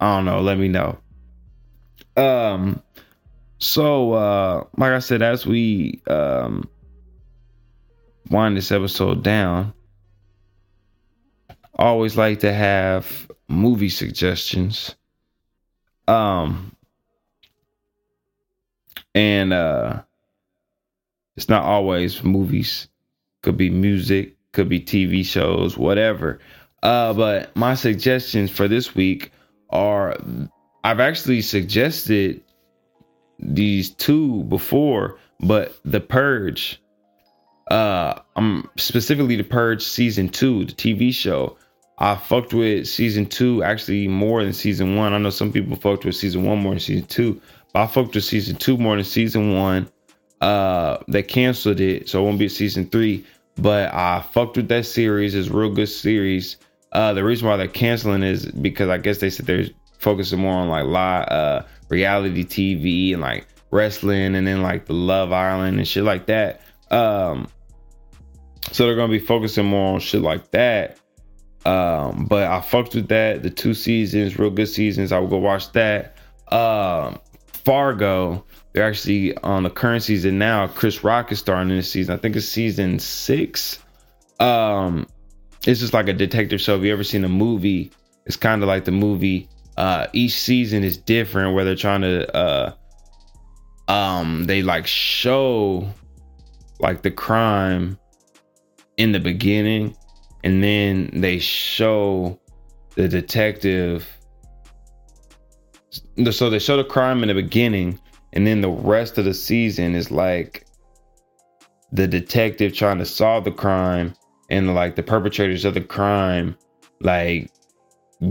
[0.00, 0.40] I don't know.
[0.40, 0.98] Let me know.
[2.16, 2.82] Um,
[3.58, 6.68] so uh, like I said, as we um
[8.30, 9.72] wind this episode down,
[11.82, 14.94] Always like to have movie suggestions.
[16.06, 16.76] Um,
[19.16, 20.02] and uh
[21.36, 22.86] it's not always movies.
[23.42, 26.38] Could be music, could be TV shows, whatever.
[26.84, 29.32] Uh, but my suggestions for this week
[29.70, 30.16] are
[30.84, 32.44] I've actually suggested
[33.40, 36.80] these two before, but The Purge.
[37.72, 41.56] Uh, I'm specifically The Purge season two, the TV show.
[42.02, 45.12] I fucked with season two actually more than season one.
[45.12, 47.40] I know some people fucked with season one more than season two,
[47.72, 49.88] but I fucked with season two more than season one
[50.40, 53.24] uh they canceled it, so it won't be season three.
[53.54, 55.36] But I fucked with that series.
[55.36, 56.56] It's a real good series.
[56.90, 59.66] Uh the reason why they're canceling is because I guess they said they're
[60.00, 64.92] focusing more on like live uh reality TV and like wrestling and then like the
[64.92, 66.62] Love Island and shit like that.
[66.90, 67.46] Um
[68.72, 70.98] so they're gonna be focusing more on shit like that.
[71.64, 73.42] Um, but I fucked with that.
[73.42, 75.12] The two seasons, real good seasons.
[75.12, 76.16] I will go watch that.
[76.48, 77.18] Um,
[77.64, 78.44] Fargo.
[78.72, 80.66] They're actually on the current season now.
[80.66, 82.14] Chris Rock is starting in this season.
[82.14, 83.78] I think it's season six.
[84.40, 85.06] Um,
[85.66, 86.76] it's just like a detective show.
[86.76, 87.92] If you ever seen a movie,
[88.24, 89.48] it's kind of like the movie.
[89.76, 92.74] Uh, each season is different where they're trying to uh,
[93.88, 95.88] um, they like show
[96.80, 97.98] like the crime
[98.96, 99.96] in the beginning,
[100.44, 102.38] and then they show
[102.94, 104.06] the detective.
[106.30, 107.98] So they show the crime in the beginning,
[108.32, 110.66] and then the rest of the season is like
[111.92, 114.14] the detective trying to solve the crime
[114.50, 116.56] and like the perpetrators of the crime
[117.00, 117.50] like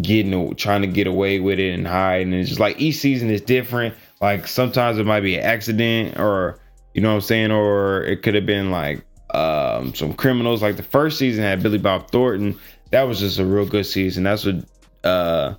[0.01, 3.29] getting trying to get away with it and hide and it's just like each season
[3.29, 6.59] is different like sometimes it might be an accident or
[6.93, 9.03] you know what i'm saying or it could have been like
[9.33, 12.57] um some criminals like the first season had billy bob thornton
[12.91, 14.55] that was just a real good season that's what
[15.03, 15.53] uh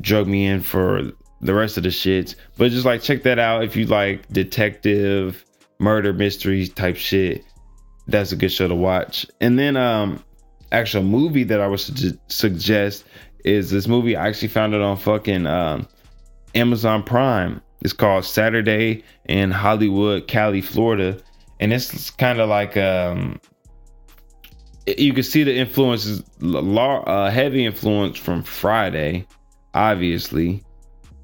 [0.00, 1.12] drug me in for
[1.44, 2.34] the rest of the shits.
[2.56, 5.44] But just like check that out if you like detective
[5.78, 7.44] murder mystery type shit.
[8.06, 9.26] That's a good show to watch.
[9.40, 10.22] And then um
[10.72, 13.04] actual movie that I would su- suggest
[13.44, 14.16] is this movie.
[14.16, 15.86] I actually found it on fucking um,
[16.54, 17.60] Amazon Prime.
[17.82, 21.18] It's called Saturday in Hollywood, Cali, Florida,
[21.60, 23.40] and it's kind of like um,
[24.86, 29.26] you can see the influences, uh, heavy influence from Friday,
[29.74, 30.64] obviously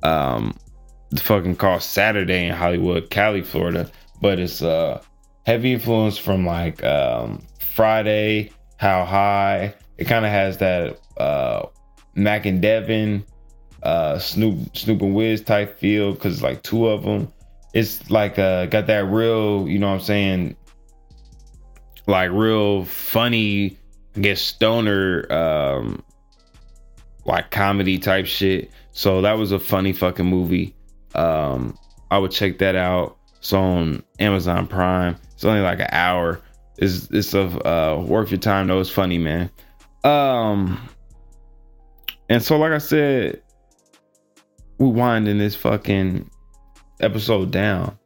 [0.02, 0.54] um
[1.10, 5.02] the fucking called Saturday in Hollywood, Cali, Florida, but it's uh
[5.46, 7.42] heavy influence from like um
[7.74, 9.74] Friday, How High.
[9.98, 11.66] It kind of has that uh
[12.14, 13.24] Mac and Devin,
[13.82, 17.32] uh Snoop Snoop and Wiz type feel because like two of them.
[17.72, 20.56] It's like uh got that real, you know what I'm saying,
[22.06, 23.78] like real funny,
[24.16, 26.02] I guess stoner um
[27.24, 28.70] like comedy type shit.
[28.92, 30.74] So that was a funny fucking movie.
[31.14, 31.78] Um,
[32.10, 33.16] I would check that out.
[33.38, 35.16] It's on Amazon Prime.
[35.34, 36.40] It's only like an hour.
[36.76, 38.80] It's it's a uh, worth your time though.
[38.80, 39.50] It's funny, man.
[40.04, 40.88] Um,
[42.28, 43.42] and so like I said,
[44.78, 46.30] we winding this fucking
[47.02, 47.98] episode down.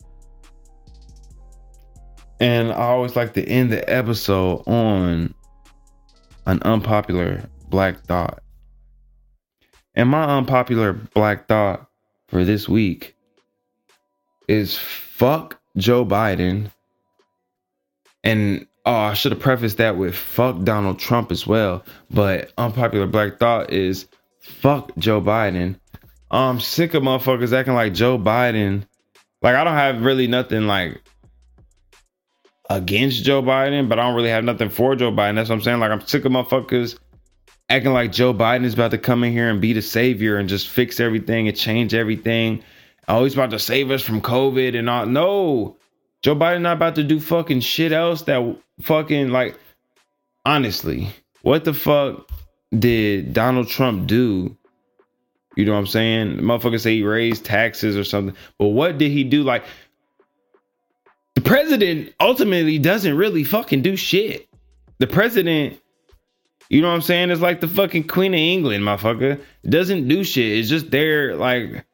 [2.40, 5.34] And I always like to end the episode on
[6.46, 8.42] an unpopular black thought.
[9.94, 11.88] And my unpopular black thought
[12.28, 13.16] for this week
[14.48, 16.70] is fuck Joe Biden.
[18.22, 21.84] And oh, I should have prefaced that with fuck Donald Trump as well.
[22.10, 24.06] But unpopular black thought is
[24.40, 25.78] fuck Joe Biden.
[26.30, 28.86] I'm sick of motherfuckers acting like Joe Biden.
[29.42, 31.02] Like I don't have really nothing like
[32.70, 35.36] against Joe Biden, but I don't really have nothing for Joe Biden.
[35.36, 35.80] That's what I'm saying.
[35.80, 36.98] Like I'm sick of motherfuckers
[37.68, 40.48] acting like Joe Biden is about to come in here and be the savior and
[40.48, 42.62] just fix everything and change everything.
[43.08, 45.06] Oh, he's about to save us from COVID and all.
[45.06, 45.76] No,
[46.22, 49.58] Joe Biden not about to do fucking shit else that fucking like.
[50.46, 51.08] Honestly,
[51.40, 52.30] what the fuck
[52.78, 54.56] did Donald Trump do?
[55.56, 56.36] You know what I'm saying?
[56.36, 59.42] The motherfucker say he raised taxes or something, but what did he do?
[59.42, 59.64] Like
[61.34, 64.48] the president ultimately doesn't really fucking do shit.
[64.98, 65.80] The president
[66.70, 67.30] you know what I'm saying?
[67.30, 69.40] It's like the fucking Queen of England, motherfucker.
[69.68, 70.58] Doesn't do shit.
[70.58, 71.84] It's just there like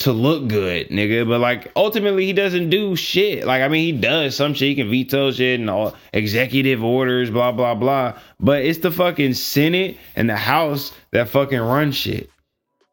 [0.00, 1.26] to look good, nigga.
[1.26, 3.46] But like ultimately he doesn't do shit.
[3.46, 4.68] Like I mean he does some shit.
[4.68, 8.18] He can veto shit and all executive orders, blah blah blah.
[8.38, 12.30] But it's the fucking Senate and the House that fucking run shit.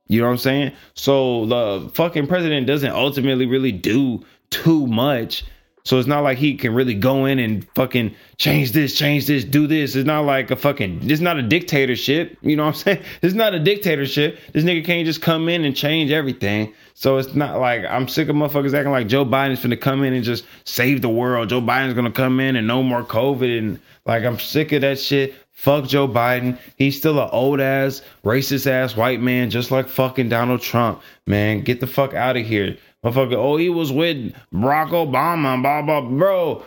[0.08, 0.72] You know what I'm saying?
[0.94, 5.44] So the fucking president doesn't ultimately really do too much
[5.86, 9.44] so it's not like he can really go in and fucking change this, change this,
[9.44, 9.96] do this.
[9.96, 12.38] It's not like a fucking, it's not a dictatorship.
[12.42, 13.04] You know what I'm saying?
[13.22, 14.40] It's not a dictatorship.
[14.52, 16.74] This nigga can't just come in and change everything.
[16.96, 20.14] So it's not like I'm sick of motherfuckers acting like Joe Biden's gonna come in
[20.14, 21.50] and just save the world.
[21.50, 23.56] Joe Biden's gonna come in and no more COVID.
[23.56, 25.36] And like, I'm sick of that shit.
[25.52, 26.58] Fuck Joe Biden.
[26.78, 31.02] He's still an old ass, racist ass white man, just like fucking Donald Trump.
[31.28, 32.78] Man, get the fuck out of here.
[33.06, 36.66] Motherfucker, oh, he was with Barack Obama, blah, blah, bro.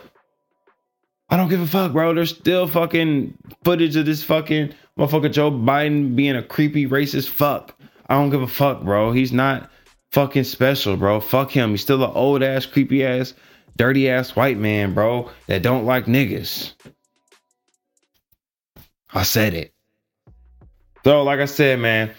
[1.29, 2.13] I don't give a fuck, bro.
[2.13, 7.77] There's still fucking footage of this fucking motherfucker Joe Biden being a creepy racist fuck.
[8.07, 9.11] I don't give a fuck, bro.
[9.11, 9.69] He's not
[10.11, 11.19] fucking special, bro.
[11.19, 11.71] Fuck him.
[11.71, 13.33] He's still an old ass, creepy ass,
[13.75, 16.73] dirty ass white man, bro, that don't like niggas.
[19.13, 19.73] I said it.
[21.03, 22.11] So, like I said, man,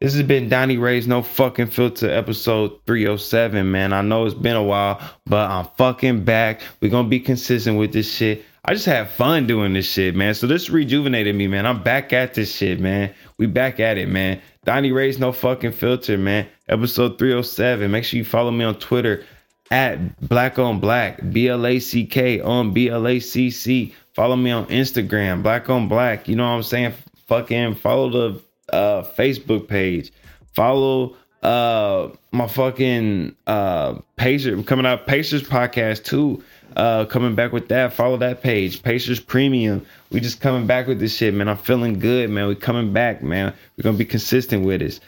[0.00, 3.94] this has been Donnie Ray's No Fucking Filter episode 307, man.
[3.94, 6.60] I know it's been a while, but I'm fucking back.
[6.80, 8.44] We're gonna be consistent with this shit.
[8.66, 10.34] I just had fun doing this shit, man.
[10.34, 11.64] So this rejuvenated me, man.
[11.64, 13.14] I'm back at this shit, man.
[13.38, 14.40] We back at it, man.
[14.64, 16.46] Donnie Ray's No Fucking Filter, man.
[16.68, 17.90] Episode 307.
[17.90, 19.24] Make sure you follow me on Twitter
[19.70, 23.94] at Black on Black, B L A C K on B L A C C.
[24.12, 26.28] Follow me on Instagram, Black on Black.
[26.28, 26.92] You know what I'm saying?
[27.28, 30.12] Fucking follow the uh, Facebook page.
[30.52, 36.42] Follow uh my fucking uh Pacers coming out Pacers podcast too.
[36.74, 37.92] Uh coming back with that.
[37.92, 38.82] Follow that page.
[38.82, 39.84] Pacers Premium.
[40.10, 41.48] We just coming back with this shit, man.
[41.48, 42.48] I'm feeling good, man.
[42.48, 43.52] We coming back, man.
[43.76, 44.98] We're gonna be consistent with this.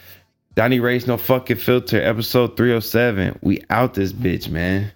[0.55, 3.39] Donnie Ray's no fucking filter, episode 307.
[3.43, 4.93] We out this bitch, man.